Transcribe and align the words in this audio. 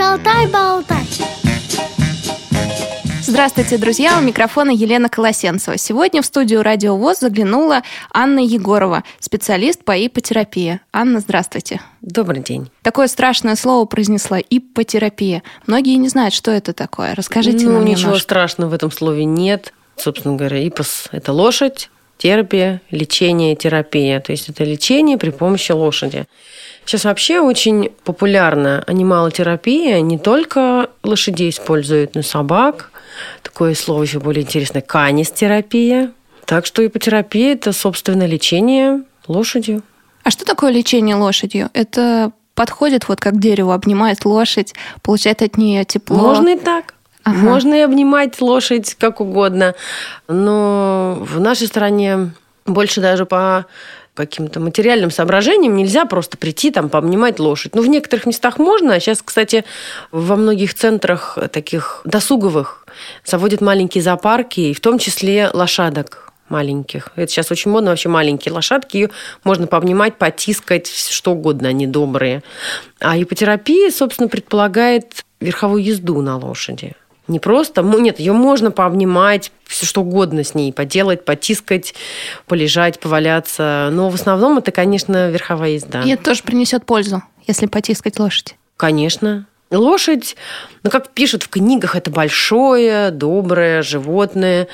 Шалтай-болтай. 0.00 1.04
Здравствуйте, 3.20 3.76
друзья! 3.76 4.16
У 4.18 4.22
микрофона 4.22 4.70
Елена 4.70 5.10
Колосенцева. 5.10 5.76
Сегодня 5.76 6.22
в 6.22 6.24
студию 6.24 6.62
Радио 6.62 6.96
ВОЗ 6.96 7.20
заглянула 7.20 7.82
Анна 8.10 8.38
Егорова, 8.38 9.04
специалист 9.18 9.84
по 9.84 9.92
ипотерапии. 9.92 10.80
Анна, 10.90 11.20
здравствуйте. 11.20 11.82
Добрый 12.00 12.42
день. 12.42 12.70
Такое 12.80 13.08
страшное 13.08 13.56
слово 13.56 13.84
произнесла 13.84 14.38
ипотерапия. 14.40 15.42
Многие 15.66 15.96
не 15.96 16.08
знают, 16.08 16.32
что 16.32 16.50
это 16.50 16.72
такое. 16.72 17.14
Расскажите 17.14 17.66
ну, 17.66 17.72
нам 17.72 17.84
ничего 17.84 18.04
немножко. 18.04 18.22
страшного 18.22 18.70
в 18.70 18.72
этом 18.72 18.90
слове 18.90 19.26
нет. 19.26 19.74
Собственно 19.96 20.34
говоря, 20.34 20.66
ипос– 20.66 21.08
это 21.12 21.34
лошадь, 21.34 21.90
терапия, 22.16 22.80
лечение, 22.90 23.54
терапия. 23.54 24.20
То 24.20 24.32
есть 24.32 24.48
это 24.48 24.64
лечение 24.64 25.18
при 25.18 25.28
помощи 25.28 25.72
лошади. 25.72 26.24
Сейчас 26.90 27.04
вообще 27.04 27.38
очень 27.38 27.92
популярна 28.02 28.82
анималотерапия. 28.84 30.00
Не 30.00 30.18
только 30.18 30.90
лошадей 31.04 31.50
используют, 31.50 32.16
но 32.16 32.22
и 32.22 32.24
собак. 32.24 32.90
Такое 33.44 33.76
слово 33.76 34.02
еще 34.02 34.18
более 34.18 34.42
интересное– 34.42 34.82
канистерапия. 34.82 36.10
Так 36.46 36.66
что 36.66 36.84
ипотерапия– 36.84 37.52
это, 37.54 37.72
собственно, 37.72 38.26
лечение 38.26 39.04
лошадью. 39.28 39.84
А 40.24 40.30
что 40.30 40.44
такое 40.44 40.72
лечение 40.72 41.14
лошадью? 41.14 41.70
Это 41.74 42.32
подходит 42.56 43.06
вот 43.06 43.20
как 43.20 43.34
к 43.34 43.38
дереву, 43.38 43.70
обнимает 43.70 44.24
лошадь, 44.24 44.74
получает 45.02 45.42
от 45.42 45.58
нее 45.58 45.84
тепло. 45.84 46.18
Можно 46.18 46.48
и 46.48 46.58
так. 46.58 46.94
Ага. 47.22 47.38
Можно 47.38 47.74
и 47.74 47.80
обнимать 47.82 48.40
лошадь 48.40 48.96
как 48.98 49.20
угодно. 49.20 49.76
Но 50.26 51.18
в 51.20 51.38
нашей 51.38 51.68
стране 51.68 52.32
больше 52.66 53.00
даже 53.00 53.26
по 53.26 53.66
каким-то 54.26 54.60
материальным 54.60 55.10
соображениям 55.10 55.74
нельзя 55.74 56.04
просто 56.04 56.36
прийти 56.36 56.70
там 56.70 56.88
пообнимать 56.88 57.38
лошадь. 57.38 57.74
Ну, 57.74 57.82
в 57.82 57.86
некоторых 57.86 58.26
местах 58.26 58.58
можно. 58.58 58.94
А 58.94 59.00
сейчас, 59.00 59.22
кстати, 59.22 59.64
во 60.10 60.36
многих 60.36 60.74
центрах 60.74 61.38
таких 61.52 62.02
досуговых 62.04 62.86
заводят 63.24 63.60
маленькие 63.60 64.02
зоопарки, 64.02 64.60
и 64.60 64.74
в 64.74 64.80
том 64.80 64.98
числе 64.98 65.50
лошадок 65.52 66.32
маленьких. 66.48 67.08
Это 67.16 67.30
сейчас 67.30 67.50
очень 67.50 67.70
модно, 67.70 67.90
вообще 67.90 68.08
маленькие 68.08 68.52
лошадки. 68.52 68.96
Ее 68.96 69.10
можно 69.44 69.66
пообнимать, 69.66 70.16
потискать, 70.16 70.88
что 70.88 71.32
угодно, 71.32 71.68
они 71.68 71.86
добрые. 71.86 72.42
А 72.98 73.20
ипотерапия, 73.20 73.90
собственно, 73.90 74.28
предполагает 74.28 75.24
верховую 75.40 75.82
езду 75.82 76.20
на 76.20 76.36
лошади. 76.36 76.94
Не 77.30 77.38
просто, 77.38 77.82
нет, 77.82 78.18
ее 78.18 78.32
можно 78.32 78.72
пообнимать, 78.72 79.52
все 79.64 79.86
что 79.86 80.00
угодно 80.00 80.42
с 80.42 80.56
ней 80.56 80.72
поделать, 80.72 81.24
потискать, 81.24 81.94
полежать, 82.48 82.98
поваляться. 82.98 83.88
Но 83.92 84.10
в 84.10 84.16
основном 84.16 84.58
это, 84.58 84.72
конечно, 84.72 85.30
верховая 85.30 85.70
езда. 85.70 86.02
И 86.02 86.10
это 86.10 86.24
тоже 86.24 86.42
принесет 86.42 86.84
пользу, 86.84 87.22
если 87.46 87.66
потискать 87.66 88.18
лошадь. 88.18 88.56
Конечно. 88.76 89.46
Лошадь, 89.70 90.34
ну, 90.82 90.90
как 90.90 91.10
пишут 91.10 91.44
в 91.44 91.48
книгах, 91.48 91.94
это 91.94 92.10
большое, 92.10 93.12
доброе 93.12 93.82
животное. 93.82 94.66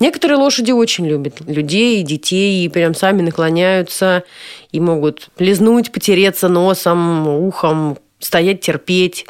Некоторые 0.00 0.38
лошади 0.38 0.72
очень 0.72 1.06
любят 1.06 1.42
людей, 1.46 2.02
детей, 2.02 2.64
и 2.64 2.70
прям 2.70 2.94
сами 2.94 3.20
наклоняются 3.20 4.24
и 4.72 4.80
могут 4.80 5.28
лизнуть, 5.38 5.92
потереться 5.92 6.48
носом, 6.48 7.28
ухом, 7.28 7.98
стоять, 8.18 8.62
терпеть. 8.62 9.26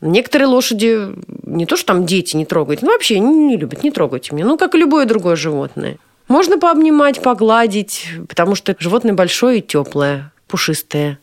Некоторые 0.00 0.46
лошади 0.48 1.08
не 1.44 1.66
то, 1.66 1.76
что 1.76 1.86
там 1.86 2.06
дети 2.06 2.36
не 2.36 2.46
трогают, 2.46 2.82
ну, 2.82 2.92
вообще 2.92 3.18
не 3.18 3.56
любят, 3.56 3.82
не 3.82 3.90
трогайте 3.90 4.34
меня. 4.34 4.46
Ну, 4.46 4.56
как 4.56 4.74
и 4.74 4.78
любое 4.78 5.06
другое 5.06 5.34
животное. 5.34 5.96
Можно 6.28 6.58
пообнимать, 6.58 7.20
погладить, 7.22 8.06
потому 8.28 8.54
что 8.54 8.76
животное 8.78 9.14
большое 9.14 9.58
и 9.58 9.62
теплое, 9.62 10.30
пушистое. 10.46 11.18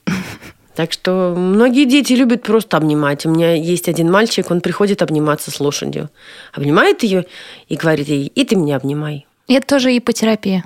Так 0.75 0.91
что 0.91 1.33
многие 1.37 1.85
дети 1.85 2.11
любят 2.13 2.43
просто 2.43 2.75
обнимать. 2.75 3.25
У 3.25 3.29
меня 3.29 3.53
есть 3.53 3.87
один 3.87 4.11
мальчик, 4.11 4.51
он 4.51 4.59
приходит 4.59 5.01
обниматься 5.01 5.51
с 5.51 5.59
лошадью. 5.61 6.09
Обнимает 6.51 7.03
ее 7.03 7.25
и 7.69 7.77
говорит 7.77 8.09
ей, 8.09 8.27
и 8.27 8.43
ты 8.43 8.57
меня 8.57 8.75
обнимай. 8.75 9.25
Это 9.47 9.65
тоже 9.67 9.97
ипотерапия. 9.97 10.65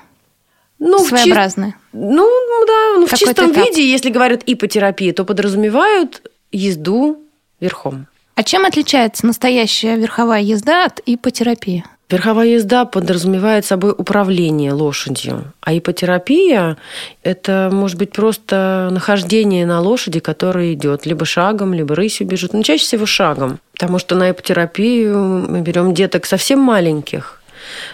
Ну, 0.80 1.00
чи- 1.04 1.10
Своеобразная. 1.10 1.76
Ну, 1.94 2.28
да, 2.66 2.96
ну, 3.00 3.06
в 3.06 3.14
чистом 3.14 3.52
этап. 3.52 3.66
виде, 3.68 3.88
если 3.88 4.10
говорят 4.10 4.42
ипотерапия, 4.48 5.14
то 5.14 5.26
подразумевают 5.26 6.24
езду 6.52 7.22
верхом. 7.60 8.08
А 8.36 8.44
чем 8.44 8.66
отличается 8.66 9.26
настоящая 9.26 9.98
верховая 9.98 10.42
езда 10.42 10.86
от 10.86 11.02
ипотерапии? 11.06 11.84
Верховая 12.10 12.48
езда 12.48 12.86
подразумевает 12.86 13.66
собой 13.66 13.94
управление 13.96 14.74
лошадью, 14.74 15.54
а 15.62 15.78
ипотерапия– 15.78 16.78
это, 17.24 17.70
может 17.72 18.00
быть, 18.00 18.14
просто 18.14 18.90
нахождение 18.92 19.68
на 19.68 19.80
лошади, 19.80 20.20
которая 20.20 20.74
идет 20.74 21.06
либо 21.06 21.26
шагом, 21.26 21.74
либо 21.76 21.94
рысью 21.96 22.26
бежит, 22.26 22.54
но 22.54 22.64
чаще 22.64 22.84
всего 22.84 23.06
шагом, 23.06 23.60
потому 23.74 24.00
что 24.00 24.16
на 24.16 24.32
ипотерапию 24.32 25.20
мы 25.48 25.62
берем 25.62 25.94
деток 25.94 26.26
совсем 26.26 26.60
маленьких, 26.60 27.44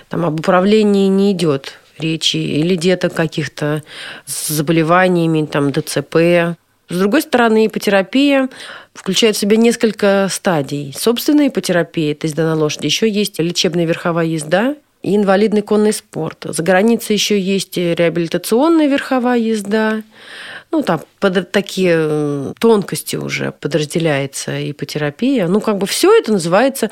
там 0.07 0.25
об 0.25 0.39
управлении 0.39 1.07
не 1.07 1.33
идет 1.33 1.73
речи, 1.97 2.37
или 2.37 2.75
деток 2.75 3.13
каких-то 3.13 3.83
с 4.25 4.47
заболеваниями, 4.47 5.45
там, 5.45 5.71
ДЦП, 5.71 6.55
с 6.89 6.97
другой 6.97 7.21
стороны, 7.21 7.65
ипотерапия 7.65 8.49
включает 8.93 9.35
в 9.35 9.39
себя 9.39 9.57
несколько 9.57 10.27
стадий. 10.31 10.93
Собственная 10.97 11.47
ипотерапия, 11.47 12.11
это 12.11 12.27
езда 12.27 12.45
на 12.45 12.55
лошади. 12.55 12.85
Еще 12.85 13.09
есть 13.09 13.39
лечебная 13.39 13.85
верховая 13.85 14.25
езда 14.25 14.75
и 15.01 15.15
инвалидный 15.15 15.61
конный 15.61 15.93
спорт. 15.93 16.45
За 16.47 16.63
границей 16.63 17.13
еще 17.13 17.39
есть 17.39 17.77
реабилитационная 17.77 18.87
верховая 18.87 19.37
езда. 19.37 20.03
Ну, 20.71 20.83
там 20.83 21.01
под 21.19 21.51
такие 21.51 21.95
э, 21.97 22.53
тонкости 22.59 23.15
уже 23.15 23.51
подразделяется 23.51 24.71
ипотерапия. 24.71 25.47
Ну, 25.47 25.61
как 25.61 25.77
бы 25.77 25.87
все 25.87 26.13
это 26.15 26.33
называется 26.33 26.89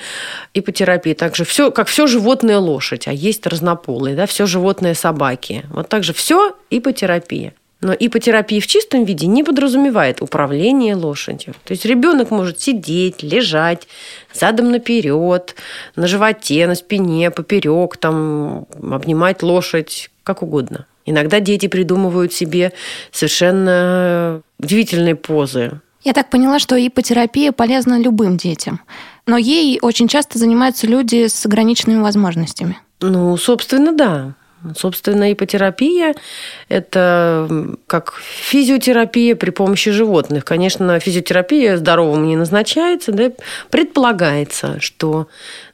ипотерапией. 0.54 1.16
Также 1.16 1.44
все, 1.44 1.72
как 1.72 1.88
все 1.88 2.08
животное 2.08 2.60
лошадь, 2.60 3.08
а 3.08 3.12
есть 3.12 3.46
разнополые, 3.46 4.16
да, 4.16 4.25
все 4.25 4.46
животное 4.46 4.94
собаки. 4.94 5.66
Вот 5.70 5.90
так 5.90 6.04
же 6.04 6.14
все 6.14 6.56
ипотерапия. 6.70 7.54
Но 7.84 7.94
ипотерапия 7.94 8.62
в 8.62 8.68
чистом 8.68 9.04
виде 9.04 9.28
не 9.28 9.44
подразумевает 9.44 10.22
управление 10.22 10.96
лошадью. 10.96 11.54
То 11.66 11.74
есть 11.74 11.84
ребенок 11.86 12.32
может 12.32 12.62
сидеть, 12.62 13.22
лежать 13.22 13.88
задом 14.34 14.72
наперед, 14.72 15.56
на 15.98 16.08
животе, 16.08 16.66
на 16.66 16.76
спине, 16.76 17.30
поперек, 17.30 17.98
там, 17.98 18.68
обнимать 18.82 19.44
лошадь, 19.44 20.10
как 20.24 20.42
угодно. 20.42 20.86
Иногда 21.06 21.42
дети 21.42 21.68
придумывают 21.68 22.32
себе 22.32 22.72
совершенно 23.12 24.42
удивительные 24.60 25.16
позы. 25.16 25.82
Я 26.06 26.14
так 26.14 26.30
поняла, 26.30 26.60
что 26.60 26.76
ипотерапия 26.76 27.52
полезна 27.52 28.00
любым 28.00 28.38
детям. 28.38 28.80
Но 29.26 29.38
ей 29.38 29.80
очень 29.82 30.08
часто 30.08 30.40
занимаются 30.40 30.88
люди 30.88 31.28
с 31.28 31.46
ограниченными 31.46 32.02
возможностями. 32.02 32.78
Ну, 33.02 33.36
собственно, 33.36 33.92
да. 33.92 34.36
Собственно, 34.75 35.31
ипотерапия– 35.31 36.16
это 36.69 37.75
как 37.88 38.13
физиотерапия 38.22 39.35
при 39.35 39.50
помощи 39.50 39.91
животных. 39.91 40.46
Конечно, 40.46 41.00
физиотерапия 41.00 41.78
здоровому 41.78 42.25
не 42.25 42.35
назначается, 42.35 43.12
да, 43.12 43.31
предполагается, 43.69 44.79
что 44.79 45.28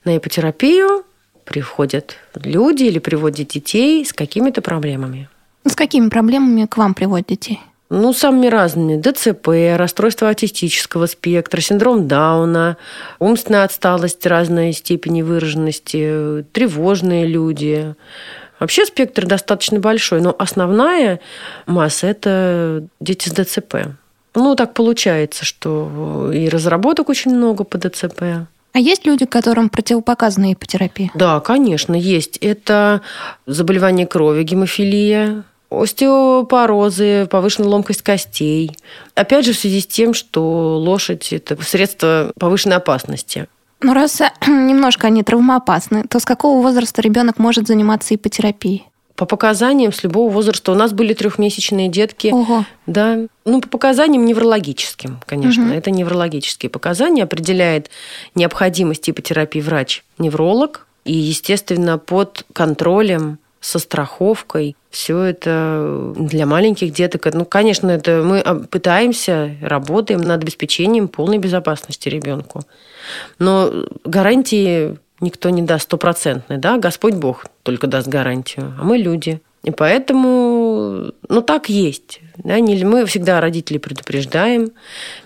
на 0.05 0.17
ипотерапию 0.17 1.03
приходят 1.45 2.17
люди 2.35 2.83
или 2.83 2.99
приводят 2.99 3.47
детей 3.47 4.05
с 4.05 4.13
какими-то 4.13 4.61
проблемами. 4.61 5.29
С 5.65 5.75
какими 5.75 6.09
проблемами 6.09 6.65
к 6.65 6.77
вам 6.77 6.93
приводят 6.93 7.27
детей? 7.27 7.59
Ну, 7.91 8.13
самыми 8.13 8.47
разными. 8.47 9.01
ДЦП, 9.01 9.75
расстройство 9.75 10.29
аутистического 10.29 11.07
спектра, 11.07 11.59
синдром 11.59 12.07
Дауна, 12.07 12.77
умственная 13.17 13.63
отсталость 13.63 14.27
разной 14.27 14.73
степени 14.73 15.23
выраженности, 15.23 16.45
тревожные 16.53 17.25
люди. 17.25 17.95
Вообще 18.59 18.85
спектр 18.85 19.25
достаточно 19.25 19.79
большой, 19.79 20.21
но 20.21 20.35
основная 20.37 21.19
масса– 21.65 22.07
это 22.07 22.85
дети 22.99 23.29
с 23.29 23.31
ДЦП. 23.31 23.95
Ну, 24.35 24.55
так 24.55 24.73
получается, 24.73 25.45
что 25.45 26.31
и 26.33 26.49
разработок 26.49 27.09
очень 27.09 27.35
много 27.35 27.63
по 27.63 27.77
ДЦП. 27.77 28.21
А 28.71 28.79
есть 28.79 29.05
люди, 29.05 29.25
которым 29.25 29.69
противопоказана 29.69 30.53
ипотерапия? 30.53 31.09
Да, 31.15 31.39
конечно, 31.39 31.95
есть. 31.95 32.37
Это 32.37 33.01
заболевание 33.47 34.05
крови, 34.05 34.43
гемофилия, 34.43 35.43
остеопорозы, 35.71 37.27
повышенная 37.29 37.69
ломкость 37.69 38.03
костей. 38.03 38.71
Опять 39.15 39.45
же, 39.45 39.53
в 39.53 39.57
связи 39.57 39.81
с 39.81 39.87
тем, 39.87 40.13
что 40.13 40.77
лошадь– 40.77 41.29
это 41.33 41.61
средство 41.63 42.31
повышенной 42.39 42.77
опасности. 42.77 43.47
Ну, 43.81 43.93
раз 43.93 44.21
э, 44.21 44.31
немножко 44.47 45.07
они 45.07 45.23
травмоопасны, 45.23 46.03
то 46.03 46.19
с 46.19 46.25
какого 46.25 46.61
возраста 46.61 47.01
ребенок 47.01 47.39
может 47.39 47.67
заниматься 47.67 48.15
ипотерапией? 48.15 48.85
По 49.15 49.25
показаниям 49.25 49.91
с 49.91 50.03
любого 50.03 50.31
возраста. 50.31 50.71
У 50.71 50.75
нас 50.75 50.93
были 50.93 51.13
трехмесячные 51.13 51.89
детки. 51.89 52.27
Ого. 52.27 52.63
Да. 52.85 53.19
Ну, 53.43 53.59
по 53.59 53.67
показаниям 53.67 54.25
неврологическим, 54.25 55.19
конечно. 55.25 55.65
Мгм. 55.65 55.73
Это 55.73 55.91
неврологические 55.91 56.69
показания. 56.69 57.23
Определяет 57.23 57.89
необходимость 58.33 59.09
ипотерапии 59.09 59.59
врач-невролог. 59.59 60.87
И, 61.03 61.13
естественно, 61.13 61.97
под 61.97 62.45
контролем, 62.53 63.39
со 63.61 63.79
страховкой 63.79 64.75
все 64.89 65.21
это 65.21 66.13
для 66.17 66.45
маленьких 66.45 66.91
деток. 66.91 67.31
Ну, 67.33 67.45
конечно, 67.45 67.89
это 67.89 68.23
мы 68.23 68.43
пытаемся, 68.67 69.55
работаем 69.61 70.21
над 70.21 70.41
обеспечением 70.41 71.07
полной 71.07 71.37
безопасности 71.37 72.09
ребенку. 72.09 72.61
Но 73.37 73.71
гарантии 74.03 74.97
никто 75.21 75.49
не 75.49 75.61
даст 75.61 75.85
стопроцентной, 75.85 76.57
да, 76.57 76.77
Господь 76.77 77.13
Бог 77.13 77.45
только 77.63 77.87
даст 77.87 78.07
гарантию, 78.07 78.73
а 78.79 78.83
мы 78.83 78.97
люди. 78.97 79.41
И 79.63 79.71
поэтому, 79.71 81.11
ну, 81.27 81.41
так 81.41 81.67
есть. 81.67 82.21
Да, 82.37 82.57
не, 82.61 82.81
мы 82.85 83.05
всегда 83.05 83.41
родителей 83.41 83.79
предупреждаем. 83.79 84.71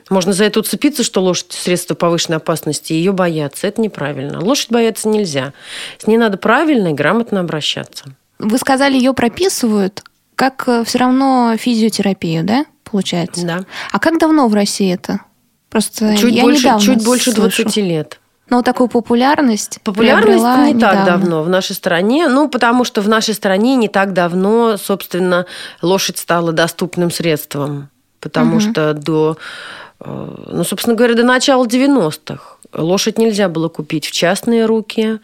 Можно 0.09 0.33
за 0.33 0.45
это 0.45 0.59
уцепиться, 0.59 1.04
что 1.04 1.21
лошадь– 1.21 1.48
средство 1.51 1.94
повышенной 1.94 2.38
опасности, 2.38 2.94
ее 2.94 3.12
бояться. 3.12 3.68
Это 3.68 3.80
неправильно. 3.80 4.44
Лошадь 4.44 4.71
бояться 4.71 5.07
нельзя. 5.07 5.54
С 6.00 6.07
ней 6.07 6.18
надо 6.18 6.39
правильно 6.39 6.88
и 6.88 6.94
грамотно 6.94 7.42
обращаться. 7.42 8.06
Вы 8.44 8.57
сказали, 8.57 8.95
ее 8.95 9.13
прописывают, 9.13 10.04
как 10.36 10.63
э, 10.68 10.84
все 10.84 11.00
равно 11.00 11.56
физиотерапию, 11.57 12.44
да, 12.44 12.66
получается? 12.84 13.45
Да. 13.45 13.60
А 13.92 14.00
как 14.00 14.19
давно 14.19 14.48
в 14.48 14.54
России 14.54 14.94
это? 14.94 15.22
Просто 15.69 16.16
чуть 16.18 16.34
я 16.34 16.44
больше, 16.44 16.69
чуть 16.80 17.04
больше 17.04 17.34
20 17.34 17.56
слышу. 17.56 17.80
лет. 17.81 18.19
Но 18.50 18.62
такую 18.62 18.90
популярность 18.90 19.80
Популярность 19.84 20.44
не 20.44 20.74
недавно. 20.74 20.80
так 20.80 21.06
давно 21.06 21.44
в 21.44 21.50
нашей 21.50 21.75
стране. 21.75 22.28
Ну, 22.28 22.50
потому 22.50 22.84
что 22.84 23.01
в 23.01 23.10
нашей 23.10 23.34
стране 23.34 23.75
не 23.75 23.88
так 23.88 24.13
давно, 24.13 24.78
собственно, 24.78 25.45
лошадь 25.81 26.18
стала 26.18 26.51
доступным 26.51 27.10
средством. 27.10 27.90
Потому 28.19 28.57
угу. 28.57 28.62
что 28.62 28.94
до, 28.94 29.38
ну, 30.06 30.64
собственно 30.64 30.96
говоря, 30.96 31.16
до 31.16 31.24
начала 31.24 31.66
90-х 31.66 32.58
лошадь 32.74 33.18
нельзя 33.18 33.50
было 33.50 33.70
купить 33.70 34.06
в 34.06 34.12
частные 34.12 34.66
руки, 34.66 35.20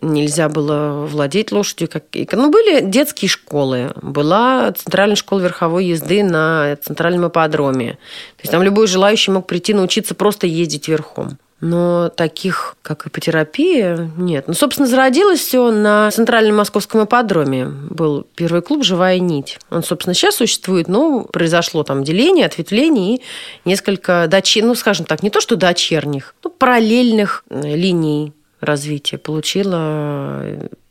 нельзя 0.00 0.48
было 0.48 1.06
владеть 1.06 1.52
лошадью. 1.52 1.88
Как... 1.88 2.04
Ну, 2.32 2.50
были 2.50 2.80
детские 2.80 3.28
школы, 3.28 3.92
была 4.00 4.72
центральная 4.72 5.16
школа 5.16 5.40
верховой 5.40 5.86
езды 5.86 6.22
на 6.22 6.76
центральном 6.82 7.28
ипподроме. 7.28 7.92
То 7.92 8.42
есть 8.42 8.52
там 8.52 8.62
любой 8.62 8.86
желающий 8.86 9.30
мог 9.30 9.46
прийти 9.46 9.74
научиться 9.74 10.14
просто 10.14 10.46
ездить 10.46 10.88
верхом. 10.88 11.38
Но 11.60 12.10
таких, 12.10 12.76
как 12.82 13.06
ипотерапия, 13.06 14.10
нет. 14.18 14.46
Ну, 14.46 14.52
собственно, 14.52 14.86
зародилось 14.86 15.40
все 15.40 15.70
на 15.70 16.10
Центральном 16.10 16.56
Московском 16.56 17.04
ипподроме. 17.04 17.64
Был 17.66 18.26
первый 18.34 18.60
клуб 18.60 18.84
«Живая 18.84 19.18
нить». 19.18 19.58
Он, 19.70 19.82
собственно, 19.82 20.12
сейчас 20.12 20.36
существует, 20.36 20.86
но 20.86 21.22
произошло 21.22 21.82
там 21.82 22.04
деление, 22.04 22.44
ответвление 22.44 23.16
и 23.16 23.20
несколько 23.64 24.26
дочерних, 24.28 24.68
ну, 24.68 24.74
скажем 24.74 25.06
так, 25.06 25.22
не 25.22 25.30
то 25.30 25.40
что 25.40 25.56
дочерних, 25.56 26.34
но 26.44 26.50
параллельных 26.50 27.42
э, 27.48 27.74
линий 27.74 28.34
развития 28.60 29.16
получила 29.16 30.44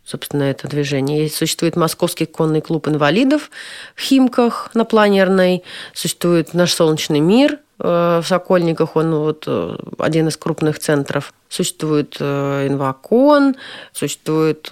собственно, 0.04 0.44
это 0.44 0.68
движение. 0.68 1.30
Существует 1.30 1.76
Московский 1.76 2.26
конный 2.26 2.62
клуб 2.62 2.88
инвалидов 2.88 3.50
в 3.96 4.02
Химках 4.02 4.70
на 4.76 4.86
Планерной, 4.86 5.64
существует 5.94 6.54
наш 6.54 6.74
солнечный 6.74 7.20
мир 7.20 7.60
в 7.78 8.24
Сокольниках, 8.26 8.96
он 8.96 9.14
вот 9.16 9.44
э, 9.48 9.78
один 10.00 10.28
из 10.28 10.38
крупных 10.38 10.80
центров. 10.80 11.34
Существует 11.50 12.18
э, 12.20 12.68
инвакон, 12.68 13.56
существует 13.92 14.70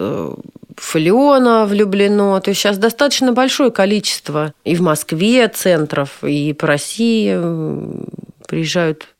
Флеона 0.76 1.66
влюблено. 1.66 2.40
То 2.40 2.50
есть 2.50 2.60
сейчас 2.60 2.78
достаточно 2.78 3.32
большое 3.32 3.70
количество 3.70 4.52
и 4.64 4.74
в 4.74 4.80
Москве 4.80 5.48
центров, 5.48 6.24
и 6.24 6.52
по 6.52 6.66
России 6.66 7.38
приезжают 8.46 9.13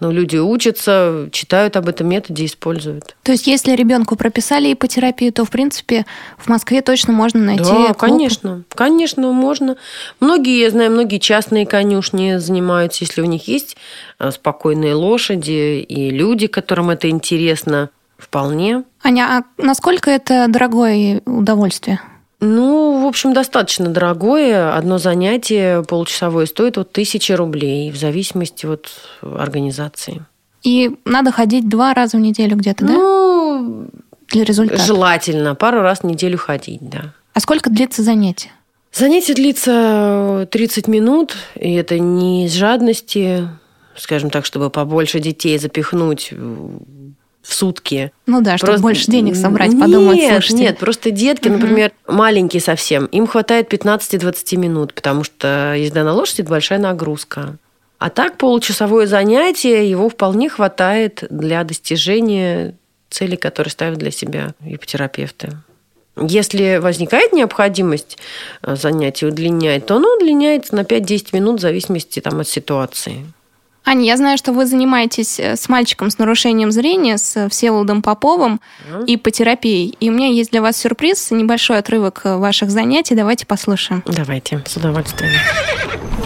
но 0.00 0.10
люди 0.10 0.36
учатся, 0.36 1.28
читают 1.32 1.76
об 1.76 1.88
этом 1.88 2.08
методе, 2.08 2.44
используют. 2.46 3.16
То 3.22 3.32
есть, 3.32 3.46
если 3.46 3.72
ребенку 3.72 4.16
прописали 4.16 4.72
ипотерапию, 4.72 5.32
то, 5.32 5.44
в 5.44 5.50
принципе, 5.50 6.04
в 6.36 6.48
Москве 6.48 6.82
точно 6.82 7.12
можно 7.12 7.40
найти 7.40 7.64
Да, 7.64 7.86
клуб. 7.86 7.96
конечно. 7.96 8.64
Конечно, 8.74 9.30
можно. 9.32 9.76
Многие, 10.20 10.58
я 10.60 10.70
знаю, 10.70 10.90
многие 10.90 11.18
частные 11.18 11.64
конюшни 11.66 12.36
занимаются, 12.36 13.04
если 13.04 13.20
у 13.22 13.26
них 13.26 13.46
есть 13.48 13.76
э, 14.18 14.30
спокойные 14.30 14.94
лошади 14.94 15.80
и 15.88 16.10
люди, 16.10 16.48
которым 16.48 16.90
это 16.90 17.08
интересно, 17.08 17.90
вполне. 18.18 18.84
Аня, 19.02 19.26
а 19.58 19.62
насколько 19.62 20.10
это 20.10 20.46
дорогое 20.48 21.22
удовольствие? 21.24 22.00
Ну, 22.44 23.02
в 23.02 23.06
общем, 23.06 23.32
достаточно 23.32 23.88
дорогое. 23.88 24.76
Одно 24.76 24.98
занятие 24.98 25.82
полчасовое 25.82 26.46
стоит 26.46 26.76
вот 26.76 26.92
тысячи 26.92 27.32
рублей, 27.32 27.90
в 27.90 27.96
зависимости 27.96 28.66
от 28.66 28.90
организации. 29.22 30.24
И 30.62 30.96
надо 31.04 31.32
ходить 31.32 31.68
два 31.68 31.94
раза 31.94 32.16
в 32.16 32.20
неделю 32.20 32.56
где-то, 32.56 32.84
да? 32.84 32.92
Ну, 32.92 33.86
для 34.28 34.44
результата. 34.44 34.82
Желательно. 34.82 35.54
Пару 35.54 35.80
раз 35.80 36.00
в 36.00 36.04
неделю 36.04 36.38
ходить, 36.38 36.80
да. 36.82 37.14
А 37.32 37.40
сколько 37.40 37.70
длится 37.70 38.02
занятие? 38.02 38.50
Занятие 38.92 39.34
длится 39.34 40.46
30 40.50 40.86
минут, 40.86 41.34
и 41.56 41.72
это 41.74 41.98
не 41.98 42.46
из 42.46 42.52
жадности, 42.52 43.48
скажем 43.96 44.30
так, 44.30 44.44
чтобы 44.44 44.70
побольше 44.70 45.18
детей 45.18 45.58
запихнуть 45.58 46.32
в 47.44 47.54
сутки. 47.54 48.10
Ну 48.26 48.40
да, 48.40 48.56
чтобы 48.56 48.72
просто... 48.72 48.82
больше 48.82 49.10
денег 49.10 49.36
собрать, 49.36 49.78
подумать, 49.78 50.16
Нет, 50.16 50.32
слушайте. 50.32 50.62
нет, 50.62 50.78
просто 50.78 51.10
детки, 51.10 51.48
угу. 51.48 51.58
например, 51.58 51.92
маленькие 52.08 52.62
совсем, 52.62 53.04
им 53.06 53.26
хватает 53.26 53.72
15-20 53.72 54.56
минут, 54.56 54.94
потому 54.94 55.24
что 55.24 55.74
езда 55.76 56.04
на 56.04 56.14
лошади– 56.14 56.40
это 56.42 56.50
большая 56.50 56.78
нагрузка. 56.78 57.56
А 57.98 58.10
так 58.10 58.38
получасовое 58.38 59.06
занятие, 59.06 59.88
его 59.88 60.08
вполне 60.08 60.48
хватает 60.48 61.24
для 61.30 61.62
достижения 61.64 62.74
цели, 63.10 63.36
которые 63.36 63.70
ставят 63.70 63.98
для 63.98 64.10
себя 64.10 64.54
ипотерапевты. 64.64 65.52
Если 66.16 66.78
возникает 66.78 67.32
необходимость 67.32 68.18
э, 68.62 68.76
занятия 68.76 69.26
удлинять, 69.26 69.86
то 69.86 69.96
оно 69.96 70.14
удлиняется 70.16 70.74
на 70.74 70.80
5-10 70.80 71.28
минут 71.32 71.58
в 71.58 71.62
зависимости 71.62 72.20
там, 72.20 72.40
от 72.40 72.48
ситуации. 72.48 73.26
Аня, 73.86 74.06
я 74.06 74.16
знаю, 74.16 74.38
что 74.38 74.52
вы 74.52 74.64
занимаетесь 74.64 75.38
э, 75.38 75.56
с 75.56 75.68
мальчиком 75.68 76.08
с 76.08 76.16
нарушением 76.16 76.72
зрения, 76.72 77.18
с 77.18 77.36
э, 77.36 77.48
Всеволодом 77.50 78.00
Поповым 78.00 78.60
mm. 78.90 79.04
и 79.04 79.18
по 79.18 79.30
терапии. 79.30 79.94
И 80.00 80.08
у 80.08 80.12
меня 80.12 80.28
есть 80.28 80.52
для 80.52 80.62
вас 80.62 80.78
сюрприз, 80.78 81.30
небольшой 81.32 81.78
отрывок 81.78 82.22
э, 82.24 82.36
ваших 82.36 82.70
занятий. 82.70 83.14
Давайте 83.14 83.44
послушаем. 83.44 84.02
Давайте, 84.06 84.62
с 84.66 84.76
удовольствием. 84.78 85.32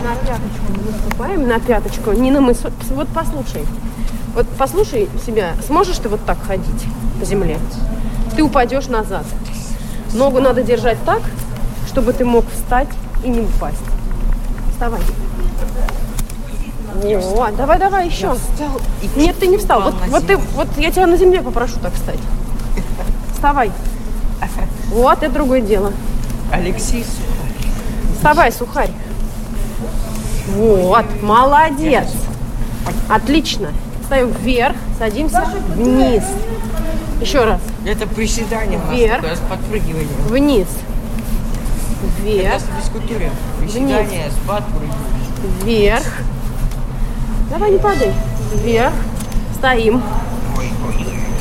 На 0.04 0.14
пяточку 0.14 0.72
мы 0.72 0.92
наступаем, 0.92 1.48
на 1.48 1.58
пяточку. 1.58 2.12
Нина, 2.12 2.40
мы... 2.40 2.54
Вот 2.90 3.08
послушай. 3.12 3.66
Вот 4.34 4.46
послушай 4.56 5.08
себя. 5.26 5.56
Сможешь 5.66 5.98
ты 5.98 6.08
вот 6.08 6.24
так 6.24 6.40
ходить 6.40 6.84
по 7.18 7.24
земле? 7.24 7.58
Ты 8.36 8.44
упадешь 8.44 8.86
назад. 8.86 9.26
Ногу 10.14 10.40
надо 10.40 10.62
держать 10.62 10.98
так, 11.04 11.22
чтобы 11.88 12.12
ты 12.12 12.24
мог 12.24 12.44
встать 12.52 12.88
и 13.24 13.28
не 13.28 13.40
упасть. 13.40 13.82
Вставай. 14.70 15.00
Вот, 17.02 17.56
давай, 17.56 17.78
давай 17.78 18.08
еще. 18.08 18.34
встал 18.34 18.80
и 19.02 19.20
Нет, 19.20 19.38
ты 19.38 19.46
не 19.46 19.56
встал. 19.56 19.82
Вот, 19.82 19.94
вот 20.08 20.26
ты, 20.26 20.36
вот 20.36 20.68
я 20.76 20.90
тебя 20.90 21.06
на 21.06 21.16
земле 21.16 21.42
попрошу 21.42 21.78
так 21.80 21.92
встать. 21.94 22.18
Вставай. 23.32 23.70
Вот, 24.90 25.22
это 25.22 25.32
другое 25.32 25.60
дело. 25.60 25.92
Алексей 26.50 27.04
Вставай, 28.16 28.50
сухарь. 28.50 28.90
Вот, 30.56 31.04
молодец. 31.22 32.08
Отлично. 33.08 33.68
Встаем 34.02 34.32
вверх, 34.42 34.74
садимся 34.98 35.44
вниз. 35.74 36.24
Еще 37.20 37.44
раз. 37.44 37.60
Это 37.84 38.06
приседание 38.06 38.80
вверх, 38.90 39.24
с 39.24 39.40
подпрыгиванием. 39.48 40.08
Вниз. 40.28 40.66
Вверх. 42.22 42.54
Это 42.54 42.64
физкультуре. 42.80 43.30
Приседание 43.60 44.02
вниз. 44.02 44.32
с 44.32 44.48
подпрыгиванием. 44.48 45.64
Вверх. 45.64 46.04
Давай, 47.50 47.70
не 47.70 47.78
падай. 47.78 48.12
Вверх. 48.62 48.92
Стоим. 49.54 50.02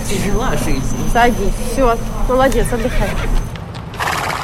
Тяжела 0.10 0.52
жизнь. 0.64 1.12
Садись. 1.12 1.54
Все. 1.74 1.98
Молодец, 2.30 2.66
отдыхай. 2.72 3.10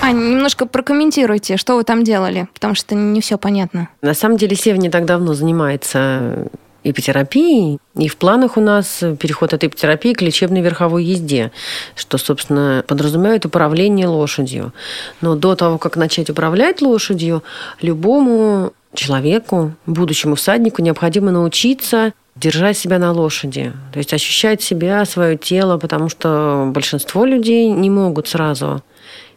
Аня, 0.02 0.20
немножко 0.20 0.66
прокомментируйте, 0.66 1.56
что 1.56 1.78
вы 1.78 1.86
там 1.86 2.04
делали, 2.04 2.50
потому 2.54 2.76
что 2.76 2.96
не 2.96 3.22
все 3.22 3.38
понятно. 3.38 3.88
На 4.02 4.14
самом 4.14 4.36
деле 4.36 4.58
Сев 4.58 4.78
не 4.78 4.90
так 4.90 5.06
давно 5.06 5.34
занимается 5.34 6.50
ипотерапией, 6.84 7.80
и 7.96 8.10
в 8.10 8.18
планах 8.18 8.58
у 8.58 8.62
нас 8.62 9.02
переход 9.20 9.54
от 9.54 9.64
ипотерапии 9.64 10.12
к 10.12 10.22
лечебной 10.22 10.60
верховой 10.60 11.06
езде, 11.06 11.54
что, 11.96 12.18
собственно, 12.18 12.84
подразумевает 12.86 13.46
управление 13.46 14.08
лошадью. 14.08 14.74
Но 15.22 15.36
до 15.36 15.56
того, 15.56 15.78
как 15.78 15.96
начать 15.96 16.30
управлять 16.30 16.82
лошадью, 16.82 17.42
любому 17.82 18.74
человеку, 18.94 19.74
будущему 19.86 20.36
всаднику, 20.36 20.82
необходимо 20.82 21.32
научиться 21.32 22.14
держать 22.36 22.78
себя 22.78 22.98
на 23.00 23.12
лошади, 23.12 23.74
то 23.92 24.00
есть 24.00 24.14
ощущать 24.14 24.62
себя, 24.62 25.06
свое 25.06 25.38
тело, 25.38 25.78
потому 25.78 26.10
что 26.10 26.70
большинство 26.74 27.26
людей 27.26 27.70
не 27.70 27.90
могут 27.90 28.28
сразу 28.28 28.82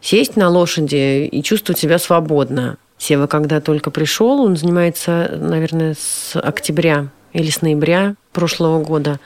сесть 0.01 0.37
на 0.37 0.49
лошади 0.49 1.27
и 1.27 1.43
чувствовать 1.43 1.79
себя 1.79 1.99
свободно. 1.99 2.79
Сева, 2.99 3.27
когда 3.27 3.61
только 3.61 3.91
пришел, 3.91 4.41
он 4.41 4.57
занимается, 4.57 5.31
наверное, 5.39 5.95
с 5.99 6.35
октября 6.37 7.09
или 7.33 7.51
с 7.51 7.61
ноября 7.61 8.15
прошлого 8.33 8.83
года. 8.83 9.21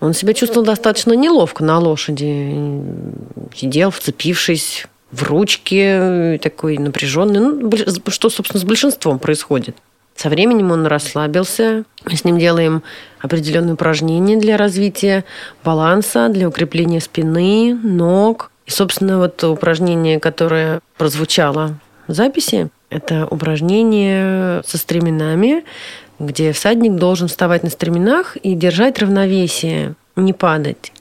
Он 0.00 0.14
себя 0.14 0.32
чувствовал 0.32 0.64
достаточно 0.64 1.12
неловко 1.12 1.62
на 1.62 1.78
лошади. 1.78 2.80
Сидел, 3.54 3.90
вцепившись 3.90 4.86
в 5.14 5.22
ручке, 5.22 6.38
такой 6.42 6.78
напряженный. 6.78 7.40
Ну, 7.40 7.70
что, 8.08 8.30
собственно, 8.30 8.60
с 8.60 8.64
большинством 8.64 9.18
происходит. 9.18 9.76
Со 10.16 10.28
временем 10.28 10.70
он 10.70 10.86
расслабился. 10.86 11.84
Мы 12.04 12.16
с 12.16 12.24
ним 12.24 12.38
делаем 12.38 12.82
определенные 13.20 13.74
упражнения 13.74 14.36
для 14.36 14.56
развития 14.56 15.24
баланса, 15.64 16.28
для 16.28 16.48
укрепления 16.48 17.00
спины, 17.00 17.74
ног. 17.74 18.50
И, 18.66 18.70
собственно, 18.70 19.18
вот 19.18 19.42
упражнение, 19.44 20.20
которое 20.20 20.80
прозвучало 20.96 21.78
в 22.06 22.12
записи, 22.12 22.68
это 22.90 23.26
упражнение 23.26 24.62
со 24.64 24.78
стременами, 24.78 25.64
где 26.18 26.52
всадник 26.52 26.94
должен 26.94 27.28
вставать 27.28 27.64
на 27.64 27.70
стременах 27.70 28.36
и 28.36 28.54
держать 28.54 29.00
равновесие, 29.00 29.94
не 30.16 30.32
падать. 30.32 30.92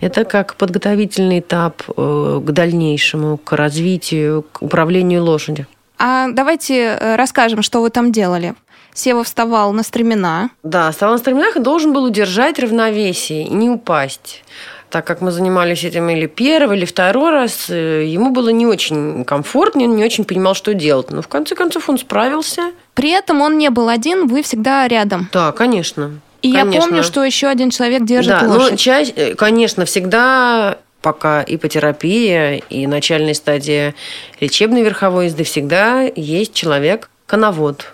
Это 0.00 0.24
как 0.24 0.56
подготовительный 0.56 1.40
этап 1.40 1.82
э, 1.96 2.40
к 2.44 2.50
дальнейшему, 2.50 3.38
к 3.38 3.52
развитию, 3.52 4.44
к 4.52 4.62
управлению 4.62 5.24
лошадью. 5.24 5.66
А 5.98 6.28
давайте 6.30 6.98
э, 6.98 7.16
расскажем, 7.16 7.62
что 7.62 7.80
вы 7.80 7.90
там 7.90 8.12
делали. 8.12 8.54
Сева 8.92 9.24
вставал 9.24 9.72
на 9.72 9.82
стремена. 9.82 10.50
Да, 10.62 10.90
вставал 10.90 11.14
на 11.14 11.18
стременах 11.18 11.56
и 11.56 11.60
должен 11.60 11.92
был 11.92 12.04
удержать 12.04 12.58
равновесие 12.58 13.46
и 13.46 13.52
не 13.52 13.68
упасть. 13.68 14.42
Так 14.90 15.06
как 15.06 15.20
мы 15.20 15.32
занимались 15.32 15.84
этим 15.84 16.08
или 16.08 16.26
первый, 16.26 16.78
или 16.78 16.84
второй 16.84 17.30
раз, 17.30 17.68
э, 17.68 18.04
ему 18.04 18.30
было 18.30 18.50
не 18.50 18.66
очень 18.66 19.24
комфортно, 19.24 19.84
он 19.84 19.96
не 19.96 20.04
очень 20.04 20.24
понимал, 20.24 20.54
что 20.54 20.74
делать. 20.74 21.10
Но 21.10 21.22
в 21.22 21.28
конце 21.28 21.54
концов 21.54 21.88
он 21.88 21.98
справился. 21.98 22.72
При 22.94 23.10
этом 23.10 23.40
он 23.40 23.58
не 23.58 23.68
был 23.70 23.88
один, 23.88 24.26
вы 24.26 24.42
всегда 24.42 24.86
рядом. 24.88 25.28
Да, 25.32 25.52
конечно. 25.52 26.12
И 26.42 26.52
конечно. 26.52 26.74
я 26.74 26.80
помню, 26.80 27.02
что 27.02 27.24
еще 27.24 27.48
один 27.48 27.70
человек 27.70 28.04
держит 28.04 28.40
да, 28.40 28.46
лошадь. 28.46 28.70
Ну, 28.72 28.76
чаще, 28.76 29.12
э, 29.12 29.34
конечно, 29.34 29.84
всегда 29.84 30.78
пока 31.02 31.44
ипотерапия 31.46 32.62
и 32.68 32.86
начальная 32.86 33.34
стадия 33.34 33.94
лечебной 34.40 34.82
верховой 34.82 35.26
езды 35.26 35.44
всегда 35.44 36.02
есть 36.02 36.52
человек-коновод. 36.52 37.92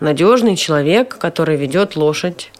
Надежный 0.00 0.56
человек, 0.56 1.16
который 1.18 1.56
ведет 1.56 1.96
лошадь 1.96 2.50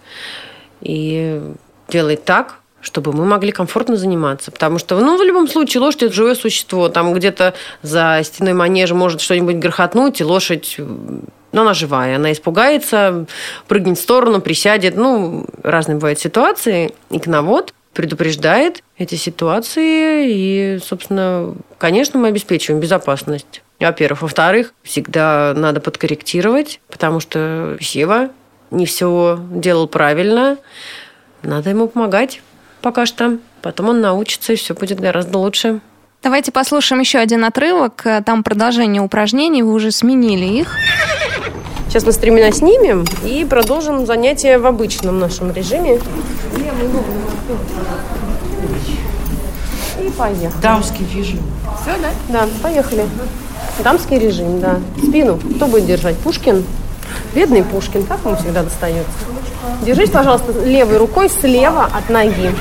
и 0.80 1.40
делает 1.88 2.24
так, 2.24 2.56
чтобы 2.80 3.12
мы 3.12 3.24
могли 3.24 3.52
комфортно 3.52 3.96
заниматься. 3.96 4.50
Потому 4.50 4.78
что, 4.78 4.98
ну, 4.98 5.16
в 5.16 5.22
любом 5.22 5.46
случае, 5.46 5.80
лошадь– 5.80 6.02
это 6.04 6.14
живое 6.14 6.34
существо. 6.34 6.88
Там 6.88 7.14
где-то 7.14 7.54
за 7.82 8.20
стеной 8.24 8.54
манежа 8.54 8.94
может 8.94 9.20
что-нибудь 9.20 9.56
грохотнуть, 9.56 10.20
и 10.20 10.24
лошадь 10.24 10.78
но 11.52 11.62
она 11.62 11.74
живая, 11.74 12.16
она 12.16 12.32
испугается, 12.32 13.26
прыгнет 13.68 13.98
в 13.98 14.02
сторону, 14.02 14.40
присядет. 14.40 14.96
Ну, 14.96 15.46
разные 15.62 15.96
бывают 15.96 16.18
ситуации. 16.18 16.92
И 17.10 17.18
кновод 17.18 17.74
предупреждает 17.92 18.82
эти 18.96 19.16
ситуации, 19.16 20.26
и, 20.30 20.78
собственно, 20.82 21.54
конечно, 21.78 22.18
мы 22.18 22.28
обеспечиваем 22.28 22.80
безопасность. 22.80 23.62
Во-первых. 23.78 24.22
Во-вторых, 24.22 24.72
всегда 24.82 25.52
надо 25.56 25.80
подкорректировать, 25.80 26.80
потому 26.88 27.20
что 27.20 27.76
Сева 27.80 28.30
не 28.70 28.86
все 28.86 29.38
делал 29.50 29.88
правильно. 29.88 30.56
Надо 31.42 31.70
ему 31.70 31.88
помогать 31.88 32.40
пока 32.80 33.06
что. 33.06 33.38
Потом 33.60 33.90
он 33.90 34.00
научится, 34.00 34.52
и 34.52 34.56
все 34.56 34.74
будет 34.74 35.00
гораздо 35.00 35.38
лучше. 35.38 35.80
Давайте 36.22 36.52
послушаем 36.52 37.00
еще 37.00 37.18
один 37.18 37.44
отрывок. 37.44 38.06
Там 38.24 38.44
продолжение 38.44 39.02
упражнений, 39.02 39.64
вы 39.64 39.72
уже 39.72 39.90
сменили 39.90 40.44
их. 40.44 40.76
Сейчас 41.92 42.06
мы 42.06 42.12
стремена 42.12 42.50
снимем 42.52 43.04
и 43.22 43.44
продолжим 43.44 44.06
занятие 44.06 44.56
в 44.56 44.64
обычном 44.64 45.18
нашем 45.18 45.52
режиме. 45.52 46.00
И 50.00 50.08
поехали. 50.16 50.50
Дамский 50.62 51.06
режим. 51.14 51.40
Все, 51.82 51.90
да? 52.00 52.10
Да, 52.30 52.48
поехали. 52.62 53.04
Дамский 53.84 54.18
режим, 54.18 54.58
да. 54.58 54.80
Спину 55.06 55.38
кто 55.56 55.66
будет 55.66 55.84
держать? 55.84 56.16
Пушкин? 56.16 56.64
Бедный 57.34 57.62
Пушкин, 57.62 58.06
как 58.06 58.24
ему 58.24 58.36
всегда 58.36 58.62
достается? 58.62 59.12
Держись, 59.82 60.08
пожалуйста, 60.08 60.64
левой 60.64 60.96
рукой 60.96 61.28
слева 61.28 61.90
от 61.92 62.08
ноги. 62.08 62.54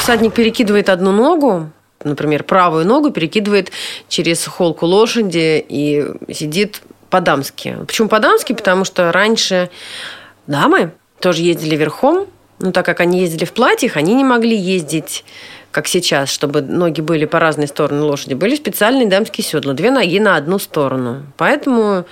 Всадник 0.00 0.34
перекидывает 0.34 0.88
одну 0.88 1.12
ногу, 1.12 1.70
например, 2.02 2.42
правую 2.42 2.84
ногу 2.84 3.10
перекидывает 3.10 3.70
через 4.08 4.44
холку 4.44 4.86
лошади 4.86 5.64
и 5.68 6.04
сидит 6.32 6.82
по-дамски. 7.10 7.76
Почему 7.86 8.08
по-дамски? 8.08 8.52
Потому 8.52 8.84
что 8.84 9.12
раньше 9.12 9.70
дамы 10.46 10.92
тоже 11.20 11.42
ездили 11.42 11.76
верхом, 11.76 12.26
но 12.58 12.72
так 12.72 12.84
как 12.84 13.00
они 13.00 13.20
ездили 13.20 13.44
в 13.44 13.52
платьях, 13.52 13.96
они 13.96 14.14
не 14.14 14.24
могли 14.24 14.56
ездить 14.56 15.24
как 15.70 15.86
сейчас, 15.86 16.30
чтобы 16.30 16.62
ноги 16.62 17.00
были 17.00 17.24
по 17.24 17.38
разные 17.38 17.68
стороны 17.68 18.02
лошади. 18.02 18.34
Были 18.34 18.56
специальные 18.56 19.06
дамские 19.06 19.44
седла, 19.44 19.74
две 19.74 19.90
ноги 19.90 20.18
на 20.18 20.36
одну 20.36 20.58
сторону. 20.58 21.24
Поэтому, 21.36 22.06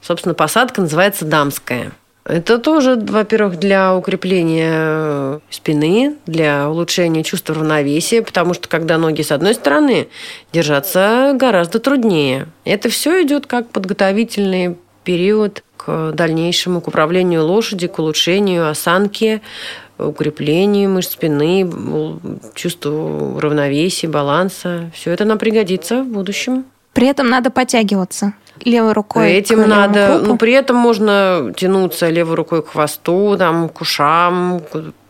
собственно, 0.00 0.34
посадка 0.34 0.80
называется 0.80 1.24
дамская. 1.24 1.92
Это 2.24 2.58
тоже, 2.58 2.96
во-первых, 2.96 3.58
для 3.58 3.96
укрепления 3.96 5.40
спины, 5.50 6.16
для 6.26 6.70
улучшения 6.70 7.24
чувства 7.24 7.56
равновесия, 7.56 8.22
потому 8.22 8.54
что 8.54 8.68
когда 8.68 8.96
ноги 8.96 9.22
с 9.22 9.32
одной 9.32 9.54
стороны, 9.54 10.08
держаться 10.52 11.32
гораздо 11.34 11.80
труднее. 11.80 12.46
Это 12.64 12.88
все 12.90 13.22
идет 13.24 13.46
как 13.46 13.70
подготовительный 13.70 14.76
период 15.02 15.64
к 15.76 16.12
дальнейшему, 16.12 16.80
к 16.80 16.88
управлению 16.88 17.44
лошади, 17.44 17.88
к 17.88 17.98
улучшению 17.98 18.68
осанки, 18.68 19.42
укреплению 19.98 20.90
мышц 20.90 21.12
спины, 21.12 21.68
чувству 22.54 23.38
равновесия, 23.40 24.06
баланса. 24.06 24.92
Все 24.94 25.10
это 25.10 25.24
нам 25.24 25.38
пригодится 25.38 26.02
в 26.02 26.06
будущем. 26.06 26.66
При 26.92 27.08
этом 27.08 27.28
надо 27.28 27.50
подтягиваться 27.50 28.34
левой 28.60 28.92
рукой. 28.92 29.32
Этим 29.32 29.68
надо, 29.68 30.20
ну 30.24 30.36
при 30.36 30.52
этом 30.52 30.76
можно 30.76 31.52
тянуться 31.56 32.08
левой 32.08 32.36
рукой 32.36 32.62
к 32.62 32.68
хвосту, 32.68 33.36
там, 33.38 33.68
к 33.68 33.80
ушам, 33.80 34.62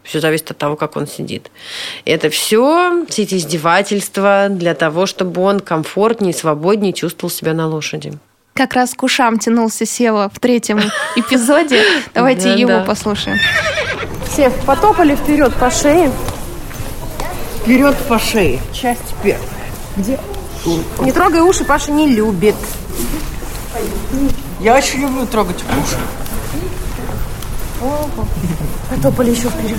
все 0.02 0.20
зависит 0.20 0.50
от 0.50 0.58
того, 0.58 0.76
как 0.76 0.96
он 0.96 1.06
сидит. 1.06 1.50
Это 2.04 2.28
все, 2.30 3.04
все 3.08 3.22
эти 3.22 3.36
издевательства 3.36 4.48
для 4.50 4.74
того, 4.74 5.06
чтобы 5.06 5.42
он 5.42 5.60
комфортнее 5.60 6.32
и 6.32 6.36
свободнее 6.36 6.92
чувствовал 6.92 7.30
себя 7.30 7.54
на 7.54 7.66
лошади. 7.66 8.12
Как 8.54 8.74
раз 8.74 8.94
к 8.94 9.02
ушам 9.02 9.38
тянулся 9.38 9.86
Сева 9.86 10.30
в 10.32 10.38
третьем 10.38 10.80
эпизоде. 11.16 11.82
Давайте 12.14 12.54
его 12.54 12.84
послушаем. 12.84 13.38
Сев, 14.36 14.52
потопали 14.66 15.14
вперед 15.14 15.52
по 15.54 15.70
шее. 15.70 16.10
Вперед 17.62 17.96
по 18.08 18.18
шее. 18.18 18.58
Часть 18.72 19.14
первая. 19.22 19.48
Где? 19.96 20.18
Не 21.00 21.12
трогай 21.12 21.40
уши, 21.40 21.64
Паша 21.64 21.92
не 21.92 22.08
любит. 22.08 22.54
Я 24.60 24.76
очень 24.76 25.00
люблю 25.00 25.26
трогать 25.26 25.56
уши. 25.56 25.96
Ого. 27.82 28.26
Потопали 28.90 29.30
еще 29.30 29.48
вперед. 29.48 29.78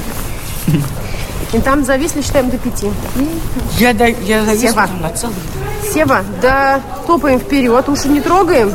И 1.54 1.60
там 1.60 1.86
зависли, 1.86 2.22
считаем 2.22 2.50
до 2.50 2.58
пяти. 2.58 2.90
Я, 3.78 3.94
до, 3.94 4.08
я 4.08 4.44
завис 4.44 4.62
Сева. 4.62 4.90
на 5.00 5.10
целый. 5.12 5.36
Сева, 5.94 6.24
да 6.42 6.82
топаем 7.06 7.40
вперед, 7.40 7.88
уши 7.90 8.08
не 8.10 8.22
трогаем. 8.22 8.74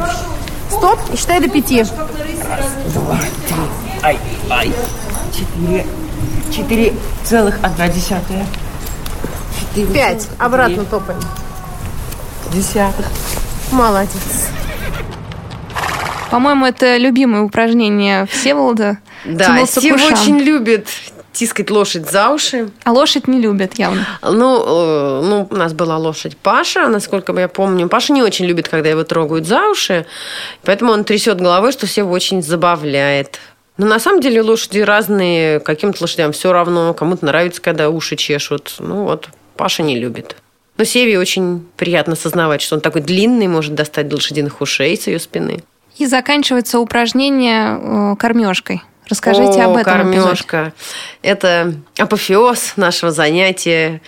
Стоп 0.70 0.98
и 1.12 1.16
считай 1.16 1.40
до 1.40 1.48
пяти. 1.48 1.80
Раз, 1.80 1.90
два, 2.94 3.18
три. 3.48 3.56
Ай, 4.02 4.18
ай. 4.48 4.72
Четыре. 5.34 5.86
Четыре 6.54 6.94
целых 7.24 7.58
одна 7.62 7.88
десятая. 7.88 8.46
Четыре. 9.58 9.92
Пять. 9.92 10.28
Обратно 10.38 10.84
топаем. 10.84 11.20
Десятых. 12.52 13.06
Молодец. 13.72 14.48
По-моему, 16.30 16.66
это 16.66 16.96
любимое 16.96 17.42
упражнение 17.42 18.26
Всеволода. 18.26 18.98
Да, 19.24 19.64
Сева 19.66 19.96
очень 19.96 20.38
любит 20.38 20.86
тискать 21.32 21.70
лошадь 21.70 22.10
за 22.10 22.30
уши. 22.30 22.70
А 22.84 22.92
лошадь 22.92 23.28
не 23.28 23.40
любят 23.40 23.78
явно. 23.78 24.06
Ну, 24.22 24.64
э, 24.66 25.22
ну, 25.24 25.48
у 25.48 25.54
нас 25.54 25.72
была 25.72 25.96
лошадь 25.96 26.36
Паша, 26.36 26.88
насколько 26.88 27.32
я 27.38 27.48
помню. 27.48 27.88
Паша 27.88 28.12
не 28.12 28.22
очень 28.22 28.44
любит, 28.46 28.68
когда 28.68 28.88
его 28.88 29.04
трогают 29.04 29.46
за 29.46 29.68
уши, 29.68 30.04
поэтому 30.64 30.92
он 30.92 31.04
трясет 31.04 31.40
головой, 31.40 31.72
что 31.72 31.86
Сева 31.86 32.10
очень 32.10 32.42
забавляет. 32.42 33.38
Но 33.76 33.86
на 33.86 34.00
самом 34.00 34.20
деле 34.20 34.42
лошади 34.42 34.80
разные, 34.80 35.60
каким-то 35.60 36.02
лошадям 36.02 36.32
все 36.32 36.52
равно. 36.52 36.92
Кому-то 36.92 37.24
нравится, 37.24 37.62
когда 37.62 37.88
уши 37.88 38.16
чешут. 38.16 38.74
Ну 38.80 39.04
вот, 39.04 39.28
Паша 39.56 39.84
не 39.84 39.96
любит. 39.96 40.36
Но 40.76 40.84
Севе 40.84 41.18
очень 41.18 41.64
приятно 41.76 42.16
сознавать, 42.16 42.62
что 42.62 42.74
он 42.74 42.80
такой 42.80 43.02
длинный, 43.02 43.46
может 43.46 43.74
достать 43.74 44.08
до 44.08 44.16
лошадиных 44.16 44.60
ушей 44.60 44.96
с 44.96 45.06
ее 45.06 45.20
спины. 45.20 45.62
И 45.98 46.06
заканчивается 46.06 46.78
упражнение 46.78 48.16
кормежкой. 48.16 48.82
Расскажите 49.08 49.62
О, 49.62 49.70
об 49.70 49.76
этом. 49.76 49.92
Кормежка. 49.92 50.72
Это 51.22 51.74
апофеоз 51.98 52.74
нашего 52.76 53.10
занятия. 53.10 54.00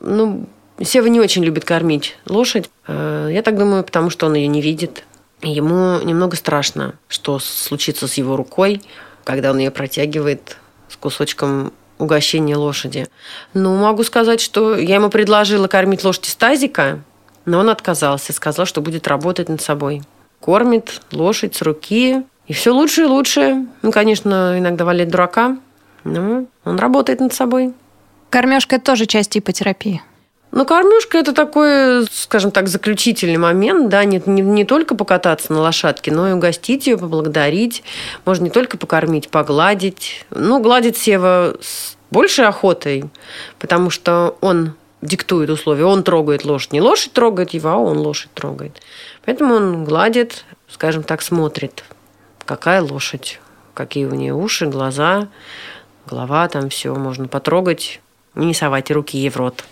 Ну, 0.00 0.46
Сева 0.82 1.06
не 1.06 1.20
очень 1.20 1.44
любит 1.44 1.64
кормить 1.64 2.16
лошадь. 2.26 2.70
Э, 2.86 3.28
я 3.30 3.42
так 3.42 3.58
думаю, 3.58 3.84
потому 3.84 4.10
что 4.10 4.26
он 4.26 4.34
ее 4.34 4.46
не 4.46 4.60
видит. 4.60 5.04
Ему 5.42 6.00
немного 6.00 6.36
страшно, 6.36 6.94
что 7.08 7.38
случится 7.38 8.08
с 8.08 8.14
его 8.14 8.36
рукой, 8.36 8.80
когда 9.24 9.50
он 9.50 9.58
ее 9.58 9.70
протягивает 9.70 10.56
с 10.88 10.96
кусочком 10.96 11.72
угощения 11.98 12.56
лошади. 12.56 13.08
Ну, 13.52 13.76
могу 13.76 14.04
сказать, 14.04 14.40
что 14.40 14.76
я 14.76 14.96
ему 14.96 15.10
предложила 15.10 15.68
кормить 15.68 16.04
лошадь 16.04 16.28
из 16.28 16.34
тазика, 16.34 17.00
Но 17.44 17.58
он 17.58 17.68
отказался, 17.68 18.32
сказал, 18.32 18.64
что 18.64 18.80
будет 18.80 19.06
работать 19.06 19.50
над 19.50 19.60
собой. 19.60 20.02
Кормит 20.44 21.00
лошадь 21.10 21.56
с 21.56 21.62
руки, 21.62 22.22
и 22.46 22.52
все 22.52 22.74
лучше 22.74 23.04
и 23.04 23.06
лучше. 23.06 23.64
Ну, 23.80 23.90
конечно, 23.90 24.58
иногда 24.58 24.84
валяет 24.84 25.08
дурака, 25.08 25.56
но 26.04 26.44
он 26.66 26.78
работает 26.78 27.20
над 27.20 27.32
собой. 27.32 27.72
Кормежка– 28.28 28.76
это 28.76 28.84
тоже 28.84 29.06
часть 29.06 29.38
ипотерапии. 29.38 30.02
Ну, 30.50 30.66
кормежка– 30.66 31.16
это 31.18 31.32
такой, 31.32 32.04
скажем 32.12 32.50
так, 32.50 32.68
заключительный 32.68 33.38
момент, 33.38 33.88
да, 33.88 34.04
не, 34.04 34.22
не, 34.26 34.42
не 34.42 34.66
только 34.66 34.94
покататься 34.94 35.50
на 35.50 35.62
лошадке, 35.62 36.12
но 36.12 36.28
и 36.28 36.32
угостить 36.32 36.86
ее, 36.88 36.98
поблагодарить. 36.98 37.82
Можно 38.26 38.44
не 38.44 38.50
только 38.50 38.76
покормить, 38.76 39.30
погладить. 39.30 40.26
Ну, 40.28 40.60
гладит 40.60 40.98
Сева 40.98 41.56
с 41.62 41.96
большей 42.10 42.46
охотой, 42.46 43.04
потому 43.58 43.88
что 43.88 44.36
он 44.42 44.74
диктует 45.00 45.50
условия, 45.50 45.84
он 45.84 46.02
трогает 46.02 46.44
лошадь. 46.44 46.72
Не 46.72 46.80
лошадь 46.80 47.12
трогает 47.12 47.50
его, 47.50 47.70
а 47.70 47.76
он 47.76 47.98
лошадь 47.98 48.32
трогает. 48.34 48.80
Поэтому 49.24 49.54
он 49.54 49.84
гладит, 49.84 50.44
скажем 50.68 51.02
так, 51.02 51.22
смотрит, 51.22 51.84
какая 52.44 52.82
лошадь, 52.82 53.40
какие 53.72 54.06
у 54.06 54.14
нее 54.14 54.34
уши, 54.34 54.66
глаза, 54.66 55.28
голова, 56.06 56.48
там 56.48 56.68
все 56.68 56.94
можно 56.94 57.28
потрогать, 57.28 58.00
не 58.34 58.54
совать 58.54 58.90
руки 58.90 59.18
ей 59.18 59.30
в 59.30 59.36
рот. 59.36 59.64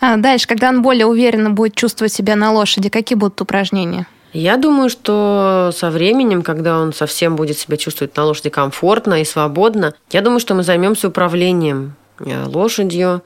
А 0.00 0.16
дальше, 0.16 0.46
когда 0.46 0.68
он 0.68 0.82
более 0.82 1.06
уверенно 1.06 1.50
будет 1.50 1.74
чувствовать 1.74 2.12
себя 2.12 2.36
на 2.36 2.52
лошади, 2.52 2.88
какие 2.88 3.16
будут 3.16 3.40
упражнения? 3.40 4.06
Я 4.32 4.56
думаю, 4.56 4.90
что 4.90 5.70
со 5.74 5.90
временем, 5.90 6.42
когда 6.42 6.78
он 6.78 6.92
совсем 6.92 7.34
будет 7.34 7.58
себя 7.58 7.76
чувствовать 7.76 8.14
на 8.16 8.24
лошади 8.24 8.50
комфортно 8.50 9.20
и 9.20 9.24
свободно, 9.24 9.94
я 10.10 10.20
думаю, 10.20 10.38
что 10.38 10.54
мы 10.54 10.62
займемся 10.62 11.08
управлением 11.08 11.94
э, 12.20 12.44
лошадью, 12.44 13.22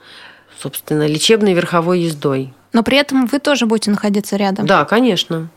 собственно, 0.58 1.06
лечебной 1.06 1.54
верховой 1.54 2.00
ездой. 2.00 2.54
Но 2.72 2.82
при 2.82 2.98
этом 2.98 3.26
вы 3.26 3.38
тоже 3.38 3.66
будете 3.66 3.90
находиться 3.90 4.36
рядом. 4.36 4.66
Да, 4.66 4.84
конечно. 4.84 5.48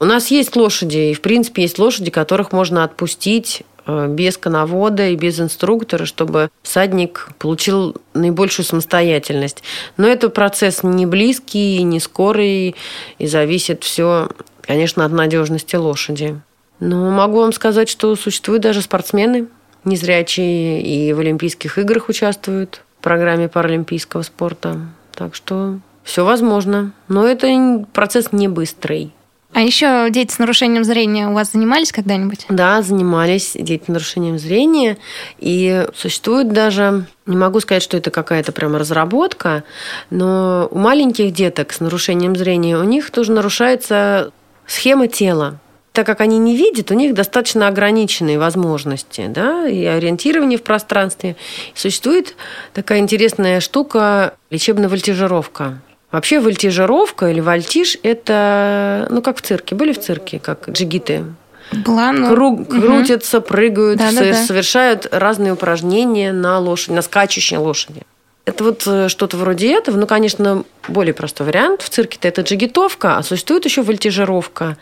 У 0.00 0.04
нас 0.04 0.30
есть 0.30 0.56
лошади, 0.56 1.10
и 1.10 1.14
в 1.14 1.20
принципе 1.20 1.62
есть 1.62 1.78
лошади, 1.78 2.10
которых 2.10 2.52
можно 2.52 2.82
отпустить 2.82 3.62
Э, 3.84 4.06
без 4.08 4.36
коновода 4.36 5.08
и 5.08 5.16
без 5.16 5.40
инструктора, 5.40 6.04
чтобы 6.04 6.50
всадник 6.62 7.30
получил 7.38 7.96
наибольшую 8.14 8.64
самостоятельность. 8.64 9.62
Но 9.96 10.06
это 10.06 10.28
процесс 10.28 10.84
не 10.84 11.04
близкий, 11.04 11.82
не 11.82 11.98
скорый, 11.98 12.76
и 13.18 13.26
зависит 13.26 13.82
все, 13.82 14.28
конечно, 14.60 15.04
от 15.04 15.12
надежности 15.12 15.74
лошади. 15.74 16.40
Но 16.78 17.10
могу 17.10 17.40
вам 17.40 17.52
сказать, 17.52 17.88
что 17.88 18.14
существуют 18.14 18.62
даже 18.62 18.82
спортсмены 18.82 19.46
незрячие 19.84 20.80
и 20.80 21.12
в 21.12 21.18
Олимпийских 21.18 21.76
играх 21.76 22.08
участвуют 22.08 22.82
в 23.00 23.02
программе 23.02 23.48
паралимпийского 23.48 24.22
спорта. 24.22 24.78
Так 25.12 25.34
что 25.34 25.78
все 26.04 26.24
возможно. 26.24 26.92
Но 27.08 27.26
это 27.26 27.86
процесс 27.92 28.32
не 28.32 28.48
быстрый. 28.48 29.12
А 29.54 29.60
еще 29.60 30.08
дети 30.10 30.32
с 30.32 30.38
нарушением 30.38 30.82
зрения 30.82 31.28
у 31.28 31.34
вас 31.34 31.52
занимались 31.52 31.92
когда-нибудь? 31.92 32.46
Да, 32.48 32.80
занимались 32.80 33.52
дети 33.54 33.84
с 33.84 33.88
нарушением 33.88 34.38
зрения. 34.38 34.96
И 35.38 35.86
существует 35.94 36.52
даже, 36.52 37.04
не 37.26 37.36
могу 37.36 37.60
сказать, 37.60 37.82
что 37.82 37.98
это 37.98 38.10
какая-то 38.10 38.52
прямо 38.52 38.78
разработка, 38.78 39.64
но 40.08 40.68
у 40.70 40.78
маленьких 40.78 41.34
деток 41.34 41.74
с 41.74 41.80
нарушением 41.80 42.34
зрения 42.34 42.78
у 42.78 42.82
них 42.82 43.10
тоже 43.10 43.32
нарушается 43.32 44.32
схема 44.66 45.06
тела 45.06 45.58
так 45.92 46.06
как 46.06 46.20
они 46.20 46.38
не 46.38 46.56
видят, 46.56 46.90
у 46.90 46.94
них 46.94 47.14
достаточно 47.14 47.68
ограниченные 47.68 48.38
возможности 48.38 49.26
да, 49.28 49.68
и 49.68 49.84
ориентирование 49.84 50.58
в 50.58 50.62
пространстве. 50.62 51.36
Существует 51.74 52.34
такая 52.72 52.98
интересная 52.98 53.60
штука– 53.60 54.34
лечебная 54.50 54.88
вольтежировка. 54.88 55.82
Вообще 56.12 56.40
вольтижировка 56.40 57.30
или 57.30 57.40
вольтиж– 57.40 57.96
это, 58.02 59.06
ну, 59.10 59.22
как 59.22 59.38
в 59.38 59.40
цирке. 59.40 59.74
Были 59.74 59.92
в 59.92 60.00
цирке, 60.00 60.38
как 60.38 60.68
джигиты? 60.68 61.24
Была, 61.72 62.12
но... 62.12 62.32
Кру- 62.32 62.66
крутятся, 62.66 63.40
прыгают, 63.40 63.98
да, 63.98 64.12
да, 64.12 64.20
да. 64.20 64.34
совершают 64.34 65.08
разные 65.10 65.54
упражнения 65.54 66.32
на 66.32 66.58
лошади, 66.58 66.94
на 66.94 67.02
скачущей 67.02 67.56
лошади. 67.56 68.02
Это 68.44 68.64
вот 68.64 68.82
э, 68.86 69.08
что-то 69.08 69.36
вроде 69.36 69.72
этого. 69.72 69.96
Ну, 69.96 70.06
конечно, 70.06 70.64
более 70.88 71.14
простой 71.14 71.46
вариант. 71.46 71.82
В 71.82 71.88
цирке-то 71.88 72.28
это 72.28 72.42
джигитовка, 72.42 73.18
а 73.18 73.22
существует 73.22 73.64
еще 73.64 73.82
вольтижировка. 73.82 74.76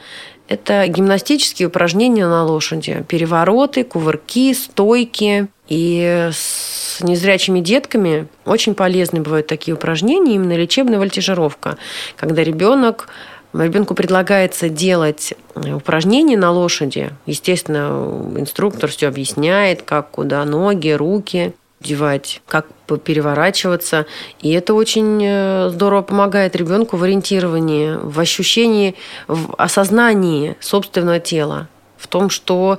Это 0.49 0.87
гимнастические 0.89 1.69
упражнения 1.69 2.27
на 2.27 2.45
лошади. 2.45 3.05
Перевороты, 3.07 3.85
кувырки, 3.85 4.55
стойки. 4.55 5.49
И 5.69 6.31
с 6.33 7.01
незрячими 7.01 7.61
детками 7.61 8.27
очень 8.45 8.75
полезны 8.75 9.21
бывают 9.21 9.47
такие 9.47 9.75
упражнения, 9.75 10.35
именно 10.35 10.57
лечебная 10.57 10.99
вольтижировка, 10.99 11.79
когда 12.17 12.43
ребенок 12.43 13.09
Ребенку 13.53 13.95
предлагается 13.95 14.69
делать 14.69 15.35
упражнения 15.57 16.37
на 16.37 16.53
лошади. 16.53 17.11
Естественно, 17.27 18.31
инструктор 18.37 18.89
все 18.89 19.09
объясняет, 19.09 19.83
как 19.83 20.11
куда 20.11 20.45
ноги, 20.45 20.91
руки 20.91 21.53
девать, 21.81 22.43
как 22.47 22.67
переворачиваться. 22.99 24.07
И 24.41 24.51
это 24.53 24.75
очень 24.75 25.21
э, 25.23 25.69
здорово 25.71 26.03
помогает 26.03 26.57
ребенку 26.57 26.97
в 26.97 27.03
ориентировании, 27.03 27.97
в 28.01 28.19
ощущении, 28.21 28.95
в 29.29 29.55
осознании 29.57 30.57
собственного 30.61 31.21
тела 31.21 31.69
в 31.97 32.07
том, 32.07 32.31
что 32.31 32.79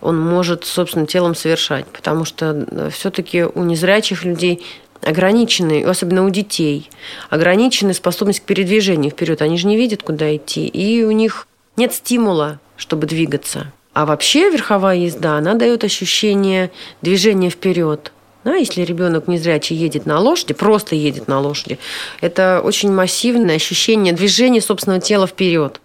он 0.00 0.18
может 0.18 0.64
собственным 0.64 1.08
телом 1.08 1.34
совершать. 1.34 1.86
Потому 1.86 2.24
что 2.24 2.66
э, 2.70 2.90
все-таки 2.92 3.42
у 3.42 3.64
незрячих 3.64 4.24
людей 4.24 4.64
ограничены, 5.02 5.84
особенно 5.84 6.24
у 6.24 6.30
детей, 6.30 6.88
ограничены 7.30 7.94
способность 7.94 8.40
к 8.40 8.44
передвижению 8.44 9.10
вперед. 9.10 9.42
Они 9.42 9.56
же 9.56 9.66
не 9.66 9.76
видят, 9.76 10.02
куда 10.02 10.34
идти. 10.34 10.66
И 10.66 11.02
у 11.04 11.10
них 11.10 11.48
нет 11.76 11.92
стимула, 11.92 12.60
чтобы 12.76 13.06
двигаться. 13.06 13.72
А 13.92 14.06
вообще 14.06 14.50
верховая 14.50 14.96
езда, 14.96 15.36
она 15.36 15.54
дает 15.54 15.82
ощущение 15.82 16.70
движения 17.02 17.50
вперед. 17.50 18.12
Да, 18.44 18.54
если 18.54 18.82
ребенок 18.82 19.28
незрячий 19.28 19.76
едет 19.76 20.06
на 20.06 20.18
лошади, 20.18 20.54
просто 20.54 20.94
едет 20.94 21.28
на 21.28 21.40
лошади, 21.40 21.78
это 22.20 22.62
очень 22.64 22.90
массивное 22.90 23.56
ощущение 23.56 24.14
движения 24.14 24.60
собственного 24.60 25.00
тела 25.00 25.26
вперед 25.26 25.80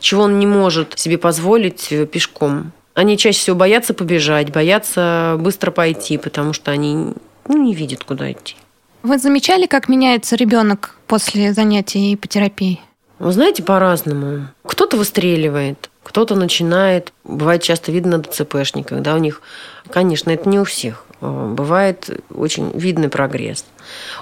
чего 0.00 0.22
он 0.22 0.38
не 0.38 0.46
может 0.46 0.98
себе 0.98 1.18
позволить 1.18 1.88
э, 1.90 2.06
пешком. 2.06 2.72
Они 2.94 3.16
чаще 3.16 3.38
всего 3.38 3.56
боятся 3.56 3.94
побежать, 3.94 4.50
боятся 4.50 5.36
быстро 5.38 5.70
пойти, 5.70 6.18
потому 6.18 6.52
что 6.52 6.70
они 6.70 7.12
ну, 7.46 7.62
не 7.62 7.74
видят, 7.74 8.04
куда 8.04 8.30
идти. 8.32 8.56
Вы 9.02 9.18
замечали, 9.18 9.66
как 9.66 9.88
меняется 9.88 10.36
ребенок 10.36 10.96
после 11.06 11.52
занятий 11.52 12.14
ипотерапией? 12.14 12.80
Вы 13.18 13.32
знаете, 13.32 13.62
по-разному. 13.62 14.48
Кто-то 14.64 14.96
выстреливает, 14.96 15.87
кто-то 16.08 16.34
начинает. 16.34 17.12
Бывает 17.24 17.62
часто 17.62 17.92
видно 17.92 18.16
на 18.16 18.22
ДЦПшниках, 18.22 19.02
да, 19.02 19.14
у 19.14 19.18
них, 19.18 19.42
конечно, 19.90 20.30
это 20.30 20.48
не 20.48 20.58
у 20.58 20.64
всех. 20.64 21.04
Э, 21.20 21.52
бывает 21.54 22.22
очень 22.34 22.70
видный 22.74 23.10
прогресс. 23.10 23.64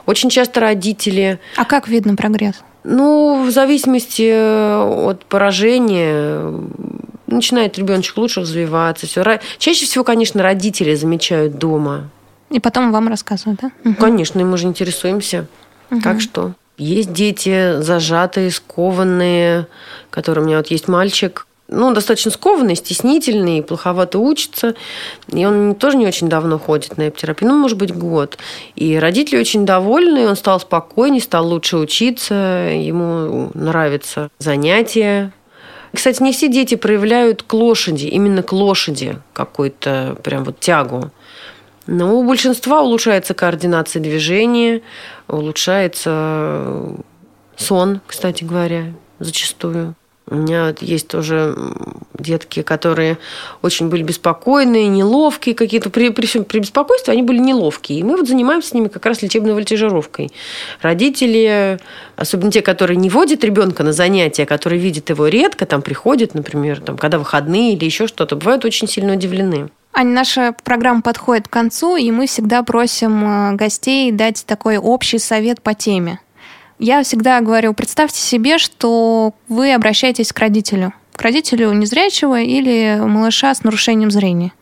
Очень 0.05 0.31
часто 0.31 0.61
родители... 0.61 1.39
А 1.57 1.65
как 1.65 1.87
видно 1.87 2.17
прогресс? 2.17 2.57
Ну, 2.83 3.45
в 3.47 3.51
зависимости 3.53 4.29
э, 4.29 5.09
от 5.09 5.25
поражения 5.27 6.53
начинает 7.29 7.79
ребеночек 7.79 8.17
лучше 8.17 8.41
развиваться. 8.41 9.07
Все. 9.07 9.41
Чаще 9.59 9.87
всего, 9.87 10.03
конечно, 10.03 10.43
родители 10.43 10.95
замечают 10.97 11.57
дома. 11.57 12.11
И 12.51 12.59
потом 12.59 12.91
вам 12.91 13.09
рассказывают, 13.09 13.61
да? 13.61 13.71
Угу. 13.85 13.97
Конечно, 13.97 14.41
и 14.41 14.45
мы 14.45 14.59
же 14.59 14.67
интересуемся, 14.67 15.47
угу. 15.91 16.01
как 16.01 16.21
что. 16.21 16.55
Есть 16.79 17.13
дети 17.13 17.81
зажатые, 17.81 18.51
скованные, 18.51 19.67
которые 20.11 20.45
у 20.45 20.47
меня 20.47 20.59
вот 20.59 20.67
есть 20.67 20.89
мальчик, 20.89 21.46
ну, 21.69 21.93
достаточно 21.93 22.31
скованный, 22.31 22.77
стеснительный, 22.77 23.63
плоховато 23.63 24.19
учится. 24.19 24.75
И 25.33 25.45
он 25.45 25.75
тоже 25.75 25.97
не 25.97 26.07
очень 26.07 26.29
давно 26.29 26.59
ходит 26.59 26.97
на 26.97 27.09
эптерапию, 27.09 27.51
ну, 27.51 27.59
может 27.59 27.77
быть, 27.77 27.95
год. 27.95 28.39
И 28.77 28.97
родители 28.97 29.39
очень 29.39 29.67
довольны, 29.67 30.29
он 30.29 30.37
стал 30.37 30.61
спокойнее, 30.61 31.21
стал 31.21 31.49
лучше 31.49 31.77
учиться, 31.77 32.35
ему 32.73 33.51
нравятся 33.55 34.31
занятия. 34.39 35.33
Кстати, 35.93 36.23
не 36.23 36.33
все 36.33 36.49
дети 36.49 36.75
проявляют 36.75 37.43
к 37.43 37.53
лошади, 37.55 38.07
именно 38.07 38.43
к 38.43 38.53
лошади 38.53 39.19
какую-то 39.33 40.17
прям 40.23 40.45
вот 40.45 40.61
тягу. 40.61 41.11
Но 41.87 42.19
у 42.19 42.25
большинства 42.27 42.83
улучшается 42.83 43.33
координация 43.33 44.03
движения, 44.03 44.83
улучшается 45.29 46.97
сон, 47.57 48.01
кстати 48.07 48.45
говоря, 48.45 48.93
зачастую. 49.21 49.95
У 50.29 50.35
меня 50.35 50.75
есть 50.81 51.07
тоже 51.07 51.57
детки, 52.19 52.63
которые 52.63 53.19
очень 53.63 53.89
были 53.89 54.03
беспокойные, 54.03 54.89
неловкие 54.89 55.55
какие-то. 55.55 55.89
При, 55.89 56.09
при, 56.11 56.27
при 56.41 56.59
беспокойстве 56.59 57.13
они 57.13 57.23
были 57.23 57.39
неловкие. 57.39 58.01
И 58.01 58.03
мы 58.03 58.17
вот 58.17 58.27
занимаемся 58.27 58.71
с 58.71 58.75
ними 58.75 58.89
как 58.89 59.07
раз 59.07 59.23
лечебной 59.23 59.55
вольтежировкой. 59.55 60.33
Родители, 60.83 61.79
особенно 62.17 62.51
те, 62.51 62.61
которые 62.61 62.97
не 62.97 63.09
водят 63.09 63.45
ребенка 63.45 63.85
на 63.85 63.93
занятия, 63.93 64.47
которые 64.47 64.81
видят 64.81 65.11
его 65.11 65.29
редко, 65.29 65.65
там 65.65 65.81
приходят, 65.81 66.35
например, 66.35 66.81
там, 66.81 66.97
когда 66.97 67.19
выходные 67.19 67.75
или 67.75 67.85
еще 67.85 68.09
что-то, 68.09 68.35
бывают 68.35 68.65
очень 68.65 68.89
сильно 68.89 69.13
удивлены. 69.13 69.69
Аня, 69.93 70.11
наша 70.11 70.55
программа 70.65 71.03
подходит 71.03 71.49
к 71.49 71.53
концу, 71.53 71.97
и 71.97 72.11
мы 72.11 72.27
всегда 72.27 72.63
просим 72.63 73.53
э, 73.53 73.55
гостей 73.55 74.13
дать 74.13 74.45
такой 74.45 74.77
общий 74.77 75.19
совет 75.19 75.63
по 75.63 75.73
теме. 75.73 76.19
Я 76.79 77.03
всегда 77.03 77.41
говорю, 77.41 77.73
представьте 77.73 78.21
себе, 78.21 78.59
что 78.59 79.35
вы 79.49 79.73
обращаетесь 79.73 80.33
к 80.33 80.39
родителю, 80.39 80.93
к 81.15 81.23
родителю 81.23 81.73
незрячего 81.73 82.41
или 82.41 82.99
малыша 83.01 83.55
с 83.55 83.65
нарушением 83.65 84.11
зрения. 84.11 84.53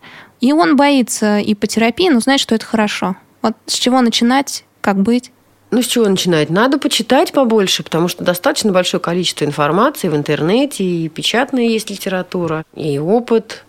И 0.40 0.52
он 0.52 0.76
боится 0.76 1.40
ипотерапии, 1.44 2.08
но 2.10 2.20
знает, 2.20 2.40
что 2.40 2.54
это 2.54 2.66
хорошо. 2.66 3.16
Вот 3.42 3.54
с 3.66 3.74
чего 3.74 4.00
начинать, 4.00 4.64
как 4.80 4.96
быть? 4.96 5.32
Ну, 5.70 5.82
с 5.82 5.86
чего 5.86 6.06
начинать? 6.06 6.50
Надо 6.50 6.78
почитать 6.78 7.32
побольше, 7.32 7.82
потому 7.82 8.06
что 8.06 8.22
достаточно 8.22 8.70
большое 8.70 9.00
количество 9.00 9.44
информации 9.44 10.08
в 10.08 10.14
интернете, 10.14 10.84
и 10.84 11.08
печатная 11.08 11.64
есть 11.64 11.90
литература, 11.90 12.64
и 12.76 12.98
опыт. 12.98 13.64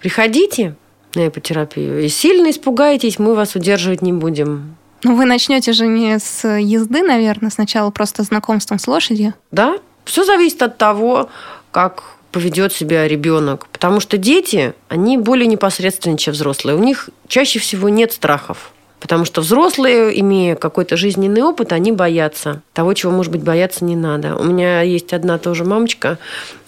Приходите 0.00 0.74
на 1.14 1.28
ипотерапию. 1.28 2.04
И 2.04 2.08
сильно 2.08 2.50
испугаетесь, 2.50 3.18
мы 3.18 3.34
вас 3.34 3.54
удерживать 3.54 4.02
не 4.02 4.12
будем. 4.12 4.76
Ну, 5.02 5.16
вы 5.16 5.24
начнете 5.24 5.72
же 5.72 5.86
не 5.86 6.18
с 6.18 6.46
езды, 6.46 7.02
наверное, 7.02 7.50
сначала 7.50 7.90
просто 7.90 8.22
знакомством 8.22 8.78
с 8.78 8.86
лошадью. 8.86 9.34
Да, 9.50 9.78
все 10.04 10.24
зависит 10.24 10.62
от 10.62 10.78
того, 10.78 11.28
как 11.70 12.04
поведет 12.32 12.72
себя 12.72 13.06
ребенок. 13.08 13.66
Потому 13.68 14.00
что 14.00 14.18
дети, 14.18 14.74
они 14.88 15.16
более 15.16 15.46
непосредственны, 15.46 16.18
чем 16.18 16.34
взрослые. 16.34 16.76
У 16.76 16.82
них 16.82 17.10
чаще 17.28 17.58
всего 17.58 17.88
нет 17.88 18.12
страхов. 18.12 18.72
Потому 19.00 19.24
что 19.24 19.40
взрослые, 19.40 20.18
имея 20.20 20.54
какой-то 20.54 20.96
жизненный 20.96 21.42
опыт, 21.42 21.72
они 21.72 21.92
боятся 21.92 22.62
того, 22.72 22.94
чего, 22.94 23.12
может 23.12 23.30
быть, 23.30 23.42
бояться 23.42 23.84
не 23.84 23.94
надо. 23.94 24.36
У 24.36 24.44
меня 24.44 24.80
есть 24.82 25.12
одна 25.12 25.38
тоже 25.38 25.64
мамочка, 25.64 26.18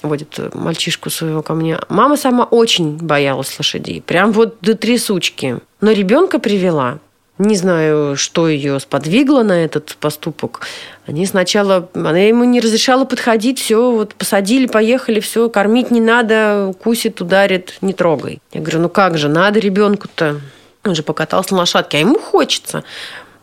водит 0.02 0.38
мальчишку 0.54 1.10
своего 1.10 1.42
ко 1.42 1.54
мне. 1.54 1.78
Мама 1.88 2.16
сама 2.16 2.44
очень 2.44 2.96
боялась 2.96 3.58
лошадей, 3.58 4.02
прям 4.02 4.32
вот 4.32 4.58
до 4.60 4.74
трясучки. 4.74 5.58
Но 5.80 5.92
ребенка 5.92 6.38
привела. 6.38 6.98
Не 7.38 7.54
знаю, 7.54 8.16
что 8.16 8.48
ее 8.48 8.80
сподвигло 8.80 9.42
на 9.42 9.64
этот 9.64 9.96
поступок. 10.00 10.66
Они 11.06 11.24
сначала, 11.24 11.88
она 11.94 12.18
ему 12.18 12.42
не 12.44 12.60
разрешала 12.60 13.04
подходить, 13.04 13.60
все, 13.60 13.92
вот 13.92 14.14
посадили, 14.14 14.66
поехали, 14.66 15.20
все, 15.20 15.48
кормить 15.48 15.92
не 15.92 16.00
надо, 16.00 16.74
кусит, 16.82 17.20
ударит, 17.20 17.78
не 17.80 17.92
трогай. 17.92 18.40
Я 18.52 18.60
говорю, 18.60 18.80
ну 18.80 18.88
как 18.88 19.16
же, 19.16 19.28
надо 19.28 19.60
ребенку-то. 19.60 20.40
Он 20.84 20.94
же 20.94 21.02
покатался 21.02 21.54
на 21.54 21.60
лошадке, 21.60 21.98
а 21.98 22.00
ему 22.00 22.18
хочется. 22.18 22.82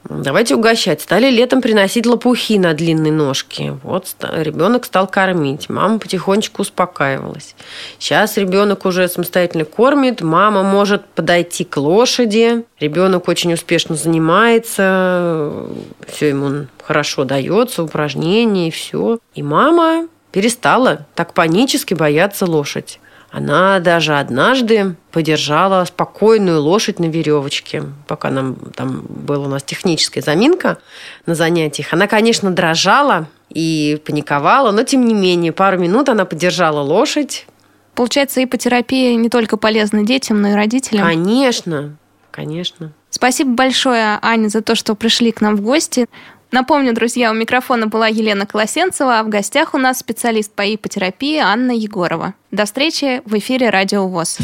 Давайте 0.08 0.56
угощать. 0.56 1.02
Стали 1.02 1.32
летом 1.32 1.62
приносить 1.62 2.06
лопухи 2.06 2.60
на 2.60 2.74
длинной 2.74 3.10
ножке. 3.12 3.78
Вот 3.82 4.16
ребенок 4.22 4.86
стал 4.86 5.08
кормить. 5.08 5.68
Мама 5.68 5.98
потихонечку 5.98 6.62
успокаивалась. 6.62 7.56
Сейчас 7.98 8.38
ребенок 8.38 8.86
уже 8.86 9.08
самостоятельно 9.08 9.66
кормит. 9.66 10.22
Мама 10.22 10.62
может 10.62 11.06
подойти 11.06 11.64
к 11.64 11.78
лошади. 11.78 12.66
Ребенок 12.80 13.28
очень 13.28 13.54
успешно 13.54 13.96
занимается. 13.96 15.66
Все 16.08 16.30
ему 16.30 16.68
хорошо 16.84 17.24
дается, 17.24 17.84
упражнения 17.84 18.68
и 18.68 18.72
все. 18.72 19.18
И 19.34 19.42
мама 19.42 20.08
перестала 20.32 21.08
так 21.16 21.34
панически 21.34 21.96
бояться 21.96 22.46
лошадь. 22.46 23.00
Она 23.36 23.82
даже 23.82 24.18
однажды 24.18 24.96
подержала 25.12 25.84
спокойную 25.84 26.62
лошадь 26.62 27.00
на 27.00 27.06
веревочке, 27.06 27.84
пока 28.08 28.30
нам 28.30 28.56
там 28.74 29.02
была 29.10 29.48
у 29.48 29.50
нас 29.50 29.62
техническая 29.62 30.24
заминка 30.24 30.78
на 31.26 31.36
занятиях. 31.36 31.92
Она, 31.92 32.08
конечно, 32.08 32.50
дрожала 32.52 33.28
и 33.50 34.02
паниковала, 34.06 34.72
но 34.72 34.84
тем 34.84 35.04
не 35.04 35.14
менее 35.14 35.52
пару 35.52 35.78
минут 35.78 36.08
она 36.08 36.24
подержала 36.24 36.80
лошадь. 36.80 37.46
Получается, 37.94 38.42
ипотерапия 38.42 39.14
не 39.16 39.28
только 39.28 39.58
полезна 39.58 40.06
детям, 40.06 40.42
но 40.42 40.52
и 40.52 40.54
родителям. 40.54 41.06
Конечно, 41.06 41.98
конечно. 42.32 42.94
Спасибо 43.10 43.52
большое, 43.52 44.18
Аня, 44.22 44.48
за 44.48 44.62
то, 44.62 44.76
что 44.76 44.96
пришли 44.96 45.34
к 45.34 45.42
нам 45.42 45.58
в 45.58 45.62
гости. 45.62 46.08
Напомню, 46.56 46.94
друзья, 46.94 47.32
у 47.32 47.34
микрофона 47.34 47.88
была 47.88 48.08
Елена 48.08 48.46
Колосенцева, 48.46 49.20
а 49.20 49.24
в 49.24 49.28
гостях 49.28 49.74
у 49.74 49.78
нас 49.78 50.00
специалист 50.00 50.50
по 50.50 50.62
ипотерапии 50.62 51.38
Анна 51.38 51.74
Егорова. 51.74 52.34
До 52.52 52.64
встречи 52.64 53.22
в 53.26 53.38
эфире 53.38 53.70
Радио 53.70 54.08
ВОЗ. 54.08 54.38